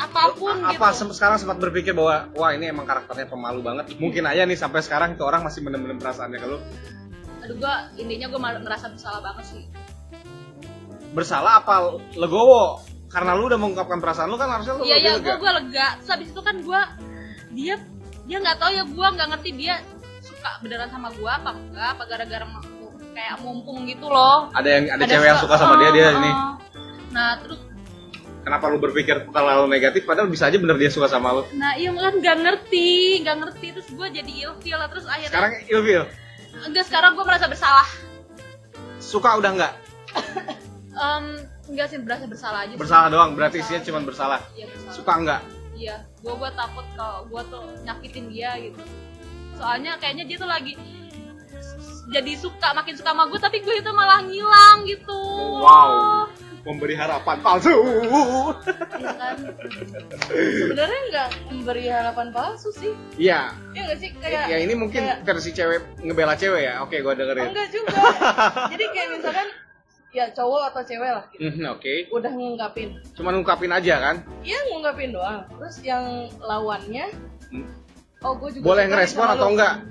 apa 0.00 0.32
pun 0.32 0.56
apa 0.64 0.86
gitu. 0.96 1.12
sekarang 1.12 1.36
sempat 1.36 1.60
berpikir 1.60 1.92
bahwa 1.92 2.32
wah 2.32 2.50
ini 2.56 2.72
emang 2.72 2.88
karakternya 2.88 3.28
pemalu 3.28 3.60
banget. 3.60 3.92
Mungkin 4.00 4.24
aja 4.24 4.48
nih 4.48 4.56
sampai 4.56 4.80
sekarang 4.80 5.14
itu 5.14 5.22
orang 5.28 5.44
masih 5.44 5.60
bener-bener 5.60 6.00
perasaannya 6.00 6.38
kalau 6.40 6.58
aduh 7.40 7.56
gue 7.56 7.74
intinya 8.00 8.26
gue 8.28 8.40
merasa 8.40 8.86
bersalah 8.88 9.20
banget 9.20 9.44
sih. 9.48 9.62
Bersalah 11.12 11.60
apa 11.64 12.00
legowo? 12.16 12.80
Karena 13.10 13.34
lu 13.34 13.50
udah 13.50 13.58
mengungkapkan 13.58 13.98
perasaan 13.98 14.30
lu 14.30 14.38
kan 14.40 14.48
harusnya 14.48 14.80
lu 14.80 14.82
iya 14.88 14.96
iya 14.96 15.12
gue 15.20 15.28
lega. 15.28 15.36
gue 15.36 15.50
lega. 15.60 15.86
Terus 16.00 16.10
habis 16.16 16.28
itu 16.32 16.40
kan 16.40 16.56
gue 16.64 16.80
dia 17.52 17.74
dia 18.24 18.36
nggak 18.40 18.56
tahu 18.62 18.70
ya 18.72 18.84
gue 18.86 19.06
nggak 19.18 19.28
ngerti 19.36 19.50
dia 19.58 19.74
suka 20.24 20.50
beneran 20.64 20.88
sama 20.88 21.12
gue 21.12 21.26
apa 21.28 21.50
enggak 21.52 21.88
apa 21.98 22.02
gara-gara 22.08 22.46
kayak 23.10 23.36
mumpung 23.42 23.84
gitu 23.84 24.06
loh. 24.08 24.48
Ada 24.54 24.68
yang 24.70 24.84
ada, 24.96 25.04
cewek 25.04 25.26
yang 25.28 25.40
suka 25.42 25.54
sama 25.58 25.74
dia 25.82 25.90
dia 25.92 26.06
Uh, 26.08 26.18
ini. 26.22 26.30
uh. 26.30 26.54
nah 27.10 27.28
terus 27.42 27.60
kenapa 28.50 28.66
lu 28.66 28.82
berpikir 28.82 29.30
terlalu 29.30 29.70
negatif? 29.70 30.02
Padahal 30.02 30.26
bisa 30.26 30.50
aja 30.50 30.58
bener 30.58 30.74
dia 30.74 30.90
suka 30.90 31.06
sama 31.06 31.30
lu. 31.38 31.46
Nah 31.54 31.78
iya 31.78 31.94
kan 31.94 32.18
nggak 32.18 32.36
ngerti 32.42 33.22
nggak 33.22 33.36
ngerti. 33.46 33.66
Terus 33.78 33.88
gue 33.94 34.06
jadi 34.10 34.32
ilfeel 34.50 34.74
lah 34.74 34.90
terus 34.90 35.06
akhirnya 35.06 35.30
sekarang 35.30 35.52
ilfil? 35.70 36.02
Enggak 36.66 36.84
sekarang 36.90 37.14
gue 37.14 37.22
merasa 37.22 37.46
bersalah. 37.46 37.86
Suka 38.98 39.38
udah 39.38 39.50
nggak? 39.54 39.72
Em, 40.98 41.24
enggak 41.70 41.86
sih 41.94 42.02
berasa 42.02 42.26
bersalah 42.26 42.66
aja 42.66 42.74
sih. 42.74 42.80
bersalah 42.82 43.06
doang 43.06 43.38
berarti 43.38 43.62
isinya 43.62 43.86
cuma 43.86 44.02
bersalah? 44.02 44.42
Iya 44.58 44.66
bersalah. 44.66 44.94
Suka 44.98 45.12
nggak? 45.22 45.40
Iya 45.78 45.96
gue 46.18 46.34
gue 46.34 46.50
takut 46.58 46.86
kalau 46.98 47.22
gue 47.30 47.42
tuh 47.54 47.64
nyakitin 47.86 48.26
dia 48.34 48.50
gitu. 48.58 48.82
Soalnya 49.54 49.94
kayaknya 50.02 50.26
dia 50.26 50.36
tuh 50.42 50.50
lagi 50.50 50.74
jadi 52.10 52.34
suka 52.34 52.74
makin 52.74 52.98
suka 52.98 53.14
sama 53.14 53.30
gue 53.30 53.38
tapi 53.38 53.62
gue 53.62 53.78
itu 53.78 53.90
malah 53.94 54.26
ngilang 54.26 54.82
gitu. 54.90 55.22
Wow. 55.62 56.26
Memberi 56.60 56.92
harapan 56.92 57.36
palsu. 57.40 57.72
Iya 58.92 59.12
kan 59.14 59.36
sebenarnya 60.28 61.00
nggak 61.08 61.28
memberi 61.48 61.84
harapan 61.86 62.28
palsu 62.30 62.68
sih. 62.70 62.92
Iya. 63.16 63.54
Ya 63.72 63.80
nggak 63.82 63.98
sih? 63.98 64.08
Kayak 64.14 64.44
ya 64.46 64.56
ini 64.58 64.74
mungkin 64.74 65.02
kayak- 65.02 65.24
versi 65.24 65.50
cewek 65.50 65.80
ngebela 66.00 66.34
cewek 66.34 66.62
ya? 66.62 66.74
Oke 66.80 67.00
gua 67.00 67.14
dengerin. 67.14 67.48
Enggak 67.48 67.68
juga. 67.70 67.96
Jadi 68.72 68.84
kayak 68.90 69.08
misalkan 69.16 69.48
ya 70.10 70.26
cowok 70.28 70.62
atau 70.68 70.82
cewek 70.82 71.10
lah 71.10 71.24
gitu. 71.30 71.40
Mhm, 71.46 71.64
oke. 71.70 71.92
Udah 72.10 72.30
ngungkapin. 72.30 72.88
Cuman 73.14 73.34
ungkapin 73.36 73.70
aja 73.70 73.94
kan? 74.00 74.16
Iya 74.42 74.58
ngungkapin 74.68 75.10
doang. 75.10 75.46
Terus 75.48 75.76
yang 75.80 76.04
lawannya 76.38 77.06
Hmm. 77.50 77.66
oh 78.22 78.38
gue 78.38 78.50
juga 78.54 78.62
boleh 78.64 78.84
ngerespon 78.86 79.26
atau 79.28 79.50
enggak 79.50 79.82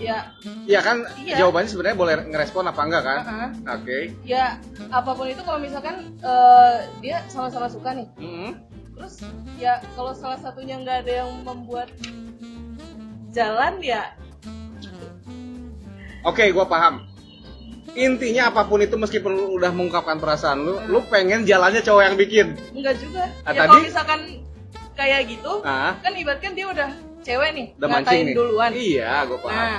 ya 0.00 0.32
Iya 0.64 0.80
kan 0.80 1.04
Iya. 1.20 1.36
jawabannya 1.38 1.68
sebenarnya 1.68 1.98
boleh 1.98 2.14
ngerespon 2.26 2.64
apa 2.64 2.80
enggak 2.82 3.02
kan? 3.02 3.18
Uh-uh. 3.20 3.50
oke. 3.76 3.98
Ya 4.24 4.56
apa 4.88 5.10
pun 5.12 5.28
itu 5.28 5.42
kalau 5.42 5.60
misalkan 5.60 6.16
eh, 6.18 6.74
dia 6.98 7.20
sama-sama 7.28 7.68
suka 7.68 7.92
nih. 7.92 8.08
Mhm. 8.16 8.50
terus 8.96 9.24
ya 9.56 9.80
kalau 9.94 10.12
salah 10.12 10.36
satunya 10.36 10.76
nggak 10.76 11.04
ada 11.04 11.24
yang 11.24 11.30
membuat 11.40 11.88
jalan 13.30 13.80
ya. 13.80 14.12
Oke 16.20 16.52
gua 16.52 16.64
paham. 16.64 17.08
Intinya 17.90 18.52
apa 18.52 18.68
pun 18.68 18.78
itu 18.78 18.94
meskipun 18.94 19.32
lu 19.32 19.44
udah 19.56 19.72
mengungkapkan 19.72 20.20
perasaan 20.20 20.62
lu 20.62 20.78
lu 20.86 21.00
pengen 21.08 21.42
jalannya 21.42 21.80
cowok 21.80 22.02
yang 22.04 22.16
bikin. 22.16 22.46
Enggak 22.70 23.00
juga. 23.00 23.24
Ah, 23.42 23.50
ya 23.50 23.64
tadi- 23.64 23.70
kalau 23.72 23.82
misalkan 23.82 24.20
kayak 24.92 25.20
gitu 25.26 25.52
ah. 25.64 25.96
kan 25.98 26.12
ibaratkan 26.12 26.52
dia 26.52 26.68
udah 26.68 26.90
cewek 27.20 27.50
nih 27.50 27.66
udah 27.74 27.88
mancing 27.88 28.02
ngatain 28.02 28.24
nih? 28.24 28.34
duluan. 28.34 28.70
Iya 28.72 29.12
gua 29.24 29.38
paham. 29.38 29.52
Nah 29.52 29.78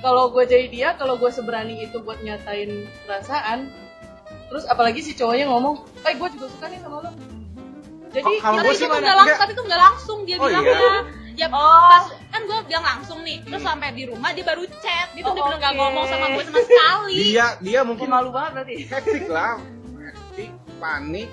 kalau 0.00 0.24
gue 0.30 0.44
jadi 0.44 0.66
dia 0.66 0.88
kalau 0.94 1.14
gue 1.14 1.28
seberani 1.28 1.76
itu 1.78 1.98
buat 1.98 2.20
nyatain 2.20 2.70
perasaan 3.04 3.68
terus 4.46 4.64
apalagi 4.64 4.98
si 4.98 5.12
cowoknya 5.12 5.44
ngomong 5.46 5.76
eh 6.02 6.14
gue 6.14 6.28
juga 6.30 6.46
suka 6.48 6.66
nih 6.66 6.78
sama 6.78 6.96
lo. 7.00 7.10
Jadi 8.10 8.26
Oh, 8.26 8.58
tapi 8.58 8.74
itu 8.74 8.86
nggak 8.88 9.06
langsung 9.06 9.22
Enggak. 9.22 9.38
tapi 9.38 9.52
itu 9.52 9.62
nggak 9.62 9.82
langsung 9.82 10.18
dia 10.24 10.36
Oh, 10.36 10.44
bilang 10.44 10.64
iya? 10.64 10.90
ya 11.36 11.46
Oh. 11.46 11.88
pas 11.88 12.04
kan 12.26 12.40
gue 12.42 12.58
bilang 12.64 12.84
langsung 12.84 13.18
nih 13.22 13.38
terus 13.40 13.60
sampai 13.60 13.88
di 13.92 14.04
rumah 14.04 14.30
dia 14.32 14.42
baru 14.42 14.64
chat 14.80 15.08
dia 15.12 15.22
tuh 15.22 15.30
Oh, 15.30 15.36
bener 15.38 15.56
nggak 15.56 15.70
oke. 15.70 15.78
ngomong 15.78 16.04
sama 16.06 16.26
gue 16.30 16.44
sama 16.44 16.60
sekali. 16.60 17.16
Dia 17.28 17.46
dia 17.60 17.80
mungkin 17.82 18.06
Pemalu 18.06 18.30
banget 18.30 18.50
berarti. 18.52 18.74
hektik 18.82 19.24
lah. 19.26 19.54
Hektik 19.96 20.50
panik 20.76 21.28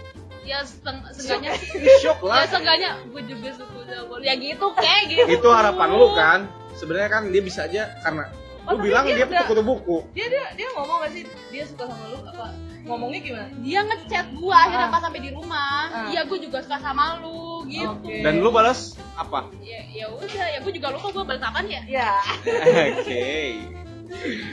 ya 0.51 0.59
seenggaknya 0.63 1.51
shock 1.99 2.19
ya 2.23 2.29
lah. 2.31 2.45
Seenggaknya 2.47 2.89
gue 3.07 3.21
juga 3.27 3.49
suka 3.55 3.81
sama 3.83 4.15
lo. 4.15 4.23
ya 4.23 4.33
gitu 4.35 4.65
kayak 4.73 5.01
gitu. 5.11 5.27
Itu 5.27 5.47
harapan 5.51 5.89
lu 5.91 6.07
kan? 6.15 6.39
Sebenarnya 6.73 7.09
kan 7.09 7.23
dia 7.29 7.41
bisa 7.43 7.65
aja 7.65 7.91
karena 8.01 8.25
Oh, 8.67 8.75
lu 8.75 8.83
bilang 8.83 9.07
dia 9.07 9.23
dia 9.23 9.47
kutu 9.47 9.63
buku. 9.63 10.03
Dia 10.11 10.27
dia 10.27 10.43
dia 10.59 10.67
ngomong 10.75 10.99
gak 10.99 11.15
sih? 11.15 11.23
Dia 11.55 11.63
suka 11.63 11.87
sama 11.87 12.03
lu 12.11 12.19
apa? 12.27 12.51
Ngomongnya 12.83 13.19
gimana? 13.23 13.47
Dia 13.63 13.79
ngechat 13.79 14.27
gue 14.35 14.51
akhirnya 14.51 14.87
Ah. 14.87 14.91
pas 14.91 15.01
sampai 15.07 15.21
di 15.23 15.31
rumah. 15.31 15.87
Ah. 15.87 16.11
iya 16.11 16.27
gue 16.27 16.35
juga 16.35 16.59
suka 16.59 16.75
sama 16.83 17.15
lu 17.23 17.63
gitu. 17.71 17.87
Oke. 18.03 18.19
dan 18.27 18.43
lu 18.43 18.51
balas 18.51 18.99
apa? 19.15 19.47
Ya 19.63 19.79
ya 19.87 20.11
udah 20.11 20.27
ya 20.51 20.59
gue 20.59 20.73
juga 20.75 20.91
lupa 20.91 21.15
gue 21.15 21.23
balas 21.23 21.43
apaan 21.47 21.67
ya. 21.71 21.79
Ya. 21.87 22.11
Oke. 22.99 23.55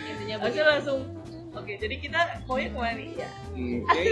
Intinya 0.06 0.34
Harusnya 0.38 0.62
begitu 0.62 0.62
langsung 0.62 0.98
oke 1.64 1.72
jadi 1.74 1.94
kita 1.96 2.18
maunya 2.44 2.68
ke 2.68 2.76
mana 2.76 2.92
nih 2.92 3.08
ya? 3.16 3.28
Oke. 3.80 4.02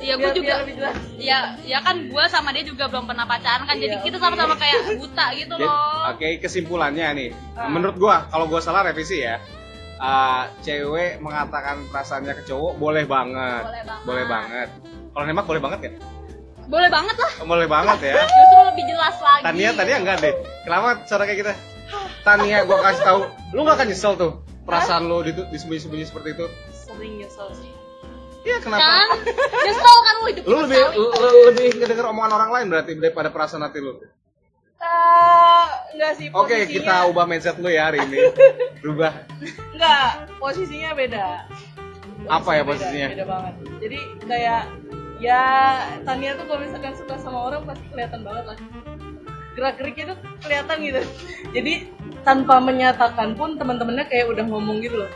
Ya 0.00 0.14
gue 0.16 0.30
juga 0.32 0.40
biar 0.42 0.58
lebih 0.64 0.74
jelas. 0.74 0.94
ya 1.14 1.38
ya 1.62 1.78
kan 1.78 1.96
gue 2.00 2.24
sama 2.26 2.48
dia 2.50 2.64
juga 2.64 2.88
belum 2.88 3.04
pernah 3.04 3.24
pacaran 3.24 3.62
kan 3.62 3.76
jadi 3.76 4.00
Iya, 4.00 4.02
kita 4.02 4.16
sama-sama 4.16 4.56
kayak 4.56 4.96
buta 4.96 5.26
gitu 5.34 5.54
loh. 5.54 6.08
oke 6.08 6.28
kesimpulannya 6.40 7.06
nih. 7.12 7.28
Ah. 7.52 7.68
menurut 7.68 7.96
gua 7.96 8.24
kalau 8.26 8.48
gua 8.48 8.58
salah 8.58 8.80
revisi 8.82 9.20
ya 9.20 9.36
Ah, 9.94 10.50
cewek 10.58 11.22
mengatakan 11.22 11.86
perasaannya 11.86 12.34
ke 12.34 12.42
cowok 12.44 12.76
boleh 12.76 13.06
banget. 13.06 13.62
Boleh 14.02 14.24
banget. 14.26 14.68
kalau 15.12 15.24
nembak 15.24 15.46
boleh 15.46 15.62
banget 15.62 15.80
ya 15.82 15.92
boleh 16.64 16.88
banget 16.88 17.12
lah. 17.14 17.32
Oh, 17.38 17.46
boleh 17.46 17.68
banget 17.68 17.98
ya. 18.02 18.14
Justru 18.40 18.60
lebih 18.64 18.84
jelas 18.88 19.16
lagi. 19.20 19.44
Tania 19.44 19.70
Tania 19.70 19.96
enggak 20.00 20.16
deh? 20.18 20.34
Kenapa 20.64 21.04
suara 21.04 21.28
kayak 21.28 21.38
kita? 21.38 21.52
Tania 22.24 22.64
gua 22.64 22.80
kasih 22.82 23.04
tahu. 23.04 23.20
Lu 23.52 23.60
gak 23.62 23.76
akan 23.76 23.86
nyesel 23.86 24.12
tuh 24.16 24.32
perasaan 24.64 25.04
lu 25.04 25.20
di- 25.20 25.44
disembunyi-sembunyi 25.52 26.04
seperti 26.04 26.28
itu 26.32 26.46
sering 26.94 27.14
nyesel 27.18 27.48
sih. 27.58 27.72
Iya 28.44 28.56
kenapa? 28.60 28.84
Kan? 28.84 29.08
Nyesel 29.66 29.98
kan 30.04 30.14
lu 30.20 30.26
hidup 30.28 30.44
lu 30.44 30.56
lebih 30.68 30.76
sekali. 30.76 30.96
lu, 31.00 31.06
lu 31.08 31.28
lebih 31.48 31.66
ngedenger 31.80 32.06
omongan 32.12 32.32
orang 32.36 32.50
lain 32.52 32.66
berarti 32.68 32.90
daripada 33.00 33.28
perasaan 33.32 33.64
hati 33.64 33.80
lu. 33.80 33.92
Eh, 34.84 35.66
enggak 35.96 36.12
sih 36.20 36.28
oke 36.28 36.44
posisinya 36.44 36.68
kita 36.68 36.94
ubah 37.08 37.24
mindset 37.24 37.56
lu 37.56 37.72
ya 37.72 37.88
hari 37.88 38.04
ini. 38.04 38.20
Rubah 38.84 39.12
enggak 39.72 40.08
posisinya 40.36 40.90
beda. 40.92 41.26
Apa 42.28 42.50
ya 42.60 42.62
beda, 42.62 42.70
posisinya? 42.76 43.08
beda 43.16 43.24
banget. 43.24 43.54
Jadi 43.80 43.98
kayak 44.28 44.62
ya 45.24 45.42
Tania 46.04 46.36
tuh 46.36 46.44
kalau 46.44 46.60
misalkan 46.60 46.94
suka 47.00 47.16
sama 47.16 47.38
orang 47.48 47.64
pasti 47.64 47.84
kelihatan 47.88 48.20
banget 48.20 48.44
lah. 48.44 48.58
Gerak 49.56 49.74
geriknya 49.80 50.04
tuh 50.12 50.18
kelihatan 50.44 50.76
gitu. 50.84 51.00
Jadi 51.56 51.72
tanpa 52.28 52.60
menyatakan 52.60 53.32
pun 53.40 53.56
teman-temannya 53.56 54.04
kayak 54.12 54.36
udah 54.36 54.44
ngomong 54.52 54.84
gitu 54.84 55.00
loh. 55.00 55.10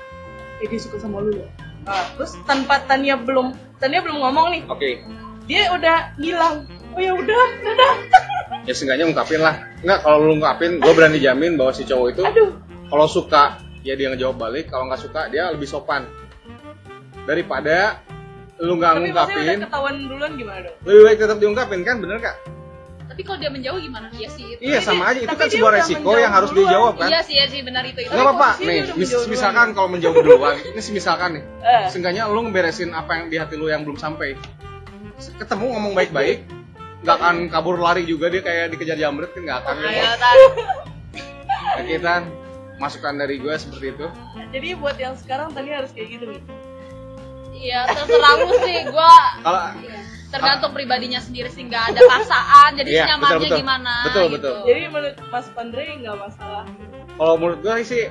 Eh 0.65 0.67
dia 0.73 0.81
suka 0.81 0.97
sama 0.97 1.21
lu 1.21 1.45
loh 1.45 1.68
nah, 1.89 2.05
terus 2.15 2.33
tanpa 2.45 2.85
Tania 2.85 3.17
belum 3.17 3.57
Tania 3.81 4.05
belum 4.05 4.19
ngomong 4.21 4.47
nih. 4.53 4.63
Oke. 4.69 4.91
Dia 5.49 5.73
udah 5.73 6.13
ngilang 6.21 6.69
oh 6.93 7.01
ya 7.01 7.13
udah 7.17 7.45
dadah 7.65 7.95
ya 8.69 8.73
seenggaknya 8.77 9.09
ungkapin 9.09 9.41
lah. 9.41 9.57
Nggak 9.81 9.99
kalau 10.05 10.19
lu 10.29 10.33
ungkapin 10.37 10.77
gue 10.77 10.93
berani 10.93 11.19
jamin 11.19 11.57
bahwa 11.57 11.73
si 11.73 11.89
cowok 11.89 12.07
itu 12.13 12.23
aduh. 12.27 12.51
kalau 12.93 13.07
suka 13.09 13.57
ya 13.81 13.97
dia 13.97 14.13
ngejawab 14.13 14.37
balik. 14.37 14.69
Kalau 14.69 14.87
nggak 14.93 15.01
suka 15.01 15.33
dia 15.33 15.49
lebih 15.49 15.67
sopan. 15.67 16.05
Daripada 17.25 18.05
lu 18.61 18.77
nggak 18.77 18.93
tapi 18.93 19.01
udah 19.01 19.05
ngungkapin 19.09 19.59
ketahuan 19.65 19.95
duluan 20.05 20.33
gimana 20.37 20.61
dong? 20.69 20.77
Lebih 20.85 21.03
baik 21.09 21.19
tetap 21.25 21.39
diungkapin 21.41 21.81
kan? 21.87 21.97
Bener 22.05 22.21
kak 22.21 22.58
tapi 23.19 23.27
kalau 23.27 23.43
dia 23.43 23.51
menjauh 23.51 23.83
gimana? 23.83 24.07
Ya 24.15 24.31
sih 24.31 24.47
itu 24.47 24.63
iya 24.63 24.79
sama 24.79 25.11
aja 25.11 25.27
itu 25.27 25.35
kan 25.35 25.51
sebuah 25.51 25.73
resiko 25.75 26.11
yang 26.15 26.31
harus 26.31 26.55
duluan. 26.55 26.71
dijawab 26.71 26.95
kan? 27.03 27.09
Iya 27.11 27.21
sih 27.27 27.35
iya 27.35 27.47
sih 27.51 27.61
benar 27.67 27.83
itu. 27.83 27.99
Itu 28.07 28.15
nggak 28.15 28.31
apa-apa. 28.31 28.51
nih 28.63 28.95
mis- 28.95 29.27
misalkan 29.27 29.75
kalau 29.75 29.91
menjauh 29.91 30.15
duluan. 30.23 30.55
Ini 30.55 30.79
sih 30.79 30.95
misalkan 30.95 31.35
nih. 31.35 31.43
Eh. 31.67 31.91
Seenggaknya 31.91 32.31
lu 32.31 32.47
ngeberesin 32.47 32.95
apa 32.95 33.19
yang 33.19 33.27
di 33.27 33.43
hati 33.43 33.59
lu 33.59 33.67
yang 33.67 33.83
belum 33.83 33.99
sampai. 33.99 34.39
Ketemu 35.19 35.67
ngomong 35.67 35.99
baik-baik. 35.99 36.47
Nggak 37.03 37.17
akan 37.19 37.37
kabur 37.51 37.83
lari 37.83 38.07
juga 38.07 38.31
dia 38.31 38.39
kayak 38.39 38.71
dikejar 38.79 38.95
jamret 38.95 39.35
kan 39.35 39.43
nggak 39.43 39.59
akan. 39.67 39.75
Ayo 39.83 40.11
tan. 40.15 40.39
Nah, 41.69 41.85
kita 41.85 42.15
masukan 42.79 43.19
dari 43.19 43.39
gue 43.43 43.55
seperti 43.59 43.99
itu. 43.99 44.07
Jadi 44.55 44.69
buat 44.79 44.95
yang 44.95 45.15
sekarang 45.19 45.51
tadi 45.51 45.75
harus 45.75 45.91
kayak 45.91 46.09
gitu 46.11 46.25
nih 46.31 46.43
iya 47.59 47.81
terserah 47.91 48.33
lu 48.39 48.49
sih. 48.63 48.79
Gua 48.89 49.15
kalau 49.43 49.63
tergantung 50.29 50.73
pribadinya 50.77 51.21
sendiri 51.25 51.49
sih 51.49 51.65
nggak 51.65 51.97
ada 51.97 52.01
paksaan 52.05 52.71
jadi 52.77 52.89
Iya, 52.89 53.05
nyamannya 53.17 53.39
betul, 53.41 53.49
betul. 53.49 53.59
gimana 53.65 53.95
Betul, 54.05 54.25
gitu. 54.29 54.33
betul. 54.37 54.57
jadi 54.69 54.81
menurut 54.93 55.17
Mas 55.33 55.47
Pandre 55.57 55.85
nggak 56.05 56.17
masalah? 56.21 56.65
Kalau 57.19 57.35
menurut 57.41 57.59
gue 57.65 57.75
sih 57.83 58.05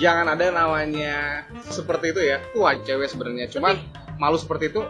jangan 0.00 0.26
ada 0.32 0.44
namanya 0.50 1.44
seperti 1.68 2.16
itu 2.16 2.20
ya. 2.24 2.38
Kuat 2.56 2.82
cewek 2.88 3.08
sebenarnya. 3.12 3.46
Cuman 3.52 3.76
malu 4.16 4.40
seperti 4.40 4.72
itu 4.72 4.82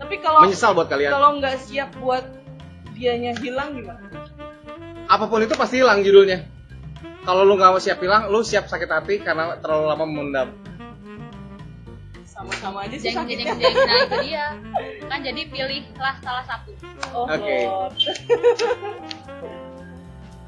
tapi 0.00 0.16
kalau 0.24 0.42
menyesal 0.42 0.72
buat 0.72 0.88
kalian. 0.88 1.12
kalau 1.12 1.30
nggak 1.38 1.56
siap 1.60 1.92
buat 2.00 2.24
dianya 2.96 3.36
hilang 3.38 3.76
gimana? 3.78 4.00
Apa 5.06 5.28
pun 5.28 5.44
itu 5.44 5.54
pasti 5.54 5.78
hilang 5.78 6.00
judulnya. 6.02 6.42
Kalau 7.22 7.44
lu 7.44 7.54
nggak 7.54 7.78
siap 7.78 8.00
hilang 8.00 8.32
lu 8.32 8.40
siap 8.40 8.66
sakit 8.66 8.88
hati 8.88 9.20
karena 9.20 9.60
terlalu 9.60 9.84
lama 9.92 10.04
memendam 10.08 10.48
sama-sama 12.40 12.88
aja 12.88 12.96
sih 12.96 13.12
jeng 13.12 13.28
jeng 13.28 13.52
jeng 13.52 13.74
nah 13.84 13.96
itu 14.00 14.16
dia 14.24 14.44
kan 15.12 15.20
jadi 15.20 15.40
pilihlah 15.52 16.14
salah 16.24 16.44
satu 16.48 16.72
oh 17.12 17.28
Oke. 17.28 17.58
Lord. 17.68 17.92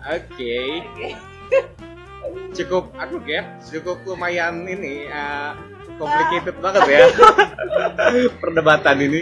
Oke. 0.03 0.57
Cukup 2.57 2.97
aku 2.97 3.17
get, 3.29 3.45
cukup 3.69 4.01
lumayan 4.09 4.65
ini 4.65 5.05
uh, 5.11 5.53
complicated 6.01 6.57
banget 6.65 6.83
ya. 6.89 7.01
Perdebatan 8.43 8.97
ini. 9.03 9.21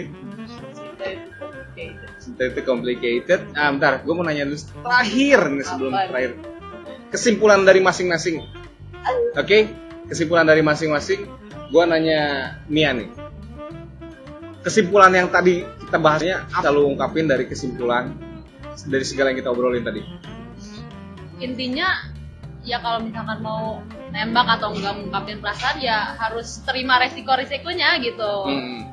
cinta 0.71 1.05
itu 1.11 1.29
complicated 1.35 2.09
Cinta 2.21 2.43
itu 2.47 2.61
complicated. 2.63 3.41
Ah, 3.57 3.69
bentar, 3.73 3.99
gue 4.05 4.13
mau 4.13 4.23
nanya 4.23 4.47
dulu 4.47 4.57
terakhir 4.85 5.39
nih 5.49 5.65
sebelum 5.65 5.91
Apaan? 5.91 6.07
terakhir. 6.13 6.31
Kesimpulan 7.11 7.61
dari 7.67 7.81
masing-masing. 7.83 8.35
Oke, 9.35 9.57
kesimpulan 10.07 10.45
dari 10.47 10.63
masing-masing. 10.63 11.40
Gue 11.71 11.83
nanya 11.87 12.21
Mia 12.67 12.91
nih. 12.91 13.07
Kesimpulan 14.61 15.09
yang 15.09 15.31
tadi 15.31 15.63
kita 15.63 15.97
bahasnya, 15.97 16.45
apa 16.51 16.69
lu 16.69 16.85
ungkapin 16.85 17.25
dari 17.25 17.47
kesimpulan 17.47 18.13
dari 18.85 19.01
segala 19.01 19.31
yang 19.31 19.39
kita 19.39 19.49
obrolin 19.49 19.81
tadi? 19.81 20.03
intinya 21.41 22.05
ya 22.61 22.77
kalau 22.77 23.01
misalkan 23.01 23.41
mau 23.41 23.81
nembak 24.13 24.61
atau 24.61 24.77
enggak 24.77 24.93
mengungkapin 24.93 25.41
perasaan 25.41 25.81
ya 25.81 26.13
harus 26.13 26.61
terima 26.61 27.01
resiko 27.01 27.33
risikonya 27.33 27.97
gitu 27.97 28.45
Hmm. 28.45 28.85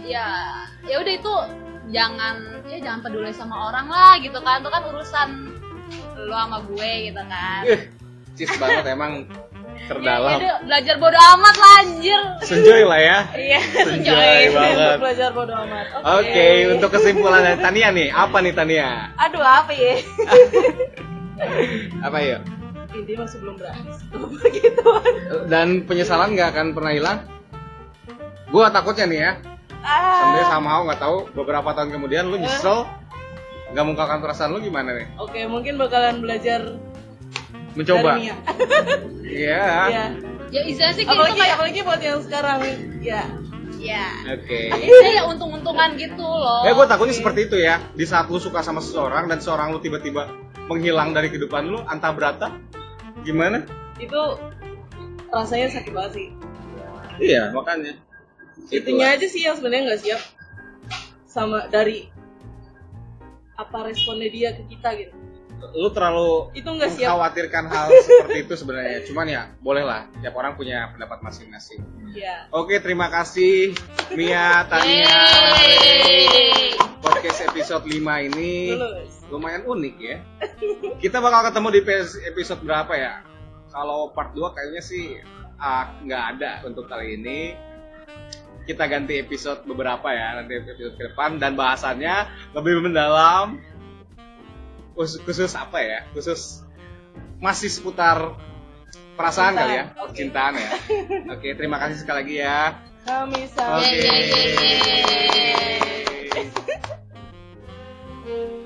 ya 0.00 0.24
ya 0.88 0.96
udah 0.96 1.12
itu 1.12 1.34
jangan 1.92 2.64
ya 2.64 2.80
jangan 2.80 3.04
peduli 3.04 3.28
sama 3.36 3.68
orang 3.68 3.92
lah 3.92 4.16
gitu 4.24 4.40
kan 4.40 4.64
itu 4.64 4.72
kan 4.72 4.82
urusan 4.88 5.28
lo 6.16 6.32
sama 6.32 6.58
gue 6.64 6.92
gitu 7.12 7.22
kan 7.28 7.60
Eh, 7.68 7.80
cis 8.40 8.56
banget 8.56 8.88
emang 8.88 9.28
ya, 9.80 9.86
terdalam. 9.88 10.36
udah, 10.36 10.54
belajar 10.62 10.94
bodo 10.96 11.18
amat 11.18 11.54
lah 11.56 11.72
anjir 11.80 12.20
Senjoy 12.40 12.82
lah 12.82 13.00
ya. 13.00 13.18
iya 13.34 13.60
Senjoy 13.62 14.40
banget. 14.50 14.96
belajar 15.02 15.28
bodo 15.30 15.52
amat 15.58 15.84
Oke, 16.14 16.46
untuk 16.70 16.88
kesimpulan 16.90 17.40
dari 17.42 17.58
Tania 17.58 17.88
nih, 17.90 18.08
apa 18.08 18.36
nih 18.38 18.52
Tania? 18.52 18.88
aduh 19.16 19.40
apa 19.40 19.70
ya 19.70 19.94
Apa 22.02 22.18
ya? 22.20 22.38
ini 22.90 23.14
masih 23.14 23.38
belum 23.38 23.54
berakhir 23.54 23.86
gitu 24.56 24.82
Dan 25.46 25.84
penyesalan 25.84 26.32
nggak 26.32 26.48
akan 26.50 26.66
pernah 26.70 26.90
hilang? 26.90 27.18
Gua 28.48 28.66
takutnya 28.68 29.06
nih 29.06 29.20
ya, 29.20 29.32
sampai 29.80 30.42
ah 30.42 30.46
sama 30.50 30.68
mau 30.68 30.80
nggak 30.84 30.98
tahu 30.98 31.16
beberapa 31.32 31.70
tahun 31.70 31.88
kemudian 31.88 32.26
lu 32.26 32.36
nyesel 32.36 32.82
nggak 33.70 33.80
mengungkapkan 33.80 34.18
perasaan 34.18 34.50
lu 34.50 34.58
gimana 34.58 34.90
nih? 34.90 35.06
oke 35.16 35.38
mungkin 35.46 35.78
bakalan 35.78 36.18
belajar 36.18 36.58
Mencoba. 37.78 38.12
Iya. 39.30 39.62
Iya. 39.86 40.04
ya 40.50 40.60
istilahnya 40.66 40.94
sih 40.98 41.04
apalagi 41.06 41.38
kayak 41.38 41.54
apalagi 41.54 41.80
buat 41.86 42.02
yang 42.02 42.18
sekarang 42.18 42.58
ya 42.98 43.22
ya 43.78 44.10
Oke. 44.26 44.74
istilahnya 44.74 45.12
ya 45.22 45.24
untung-untungan 45.30 45.94
gitu 45.94 46.26
loh 46.26 46.66
Ya 46.66 46.74
gue 46.74 46.86
takutnya 46.90 47.14
seperti 47.14 47.46
itu 47.46 47.56
ya. 47.62 47.78
Di 47.94 48.02
saat 48.10 48.26
lu 48.26 48.42
suka 48.42 48.58
sama 48.66 48.82
seseorang 48.82 49.30
dan 49.30 49.38
seorang 49.38 49.70
lu 49.70 49.78
tiba-tiba 49.78 50.26
menghilang 50.66 51.14
dari 51.14 51.30
kehidupan 51.30 51.70
lu, 51.70 51.78
antah 51.86 52.10
berata, 52.10 52.58
gimana? 53.22 53.62
itu 54.00 54.20
rasanya 55.28 55.68
sakit 55.70 55.92
banget 55.94 56.12
sih 56.18 56.28
Iya, 57.20 57.52
makanya. 57.52 57.94
itunya 58.72 59.14
aja 59.14 59.26
sih 59.28 59.44
yang 59.44 59.54
sebenarnya 59.54 59.92
nggak 59.92 60.02
siap 60.02 60.22
sama 61.28 61.68
dari 61.68 62.08
apa 63.54 63.78
responnya 63.86 64.26
dia 64.32 64.50
ke 64.56 64.62
kita 64.72 64.88
gitu 64.96 65.14
Lu 65.76 65.88
terlalu 65.92 66.50
itu 66.56 66.66
siap 66.66 67.14
mengkhawatirkan 67.14 67.64
hal 67.68 67.86
seperti 68.06 68.38
itu 68.48 68.54
sebenarnya. 68.56 68.98
Cuman 69.04 69.26
ya, 69.28 69.42
boleh 69.60 69.84
lah. 69.84 70.08
Tiap 70.24 70.34
orang 70.36 70.56
punya 70.56 70.88
pendapat 70.92 71.20
masing-masing. 71.20 71.80
ya 72.16 72.48
Oke, 72.50 72.80
terima 72.80 73.12
kasih 73.12 73.76
Mia, 74.16 74.66
Tania. 74.66 75.20
Podcast 77.00 77.40
episode 77.52 77.84
5 77.86 78.28
ini 78.32 78.76
lulus 78.76 79.20
lumayan 79.30 79.62
unik 79.64 79.96
ya. 80.02 80.16
Kita 80.98 81.22
bakal 81.22 81.48
ketemu 81.48 81.68
di 81.72 81.80
episode 82.26 82.60
berapa 82.66 82.92
ya? 82.98 83.22
Kalau 83.70 84.10
part 84.10 84.34
2 84.34 84.50
kayaknya 84.52 84.82
sih 84.82 85.22
ah, 85.62 85.94
nggak 86.02 86.22
ada 86.36 86.52
untuk 86.66 86.90
kali 86.90 87.16
ini. 87.16 87.54
Kita 88.66 88.86
ganti 88.86 89.18
episode 89.18 89.66
beberapa 89.66 90.12
ya, 90.14 90.36
nanti 90.38 90.60
episode 90.60 90.94
ke 90.94 91.02
depan 91.10 91.40
dan 91.42 91.56
bahasannya 91.58 92.28
lebih 92.54 92.84
mendalam 92.84 93.58
khusus, 94.96 95.52
apa 95.56 95.78
ya 95.80 95.98
khusus 96.12 96.62
masih 97.40 97.72
seputar 97.72 98.36
perasaan 99.16 99.56
Cintaan. 99.56 99.68
kali 99.68 99.74
ya 99.76 99.84
okay. 100.00 100.14
cintaan 100.16 100.54
ya 100.56 100.70
oke 101.32 101.40
okay, 101.40 101.52
terima 101.56 101.76
kasih 101.80 101.96
sekali 102.00 102.18
lagi 102.24 102.36
ya 102.40 102.76
kami 103.04 103.48
sama 103.52 103.80
okay. 103.80 104.20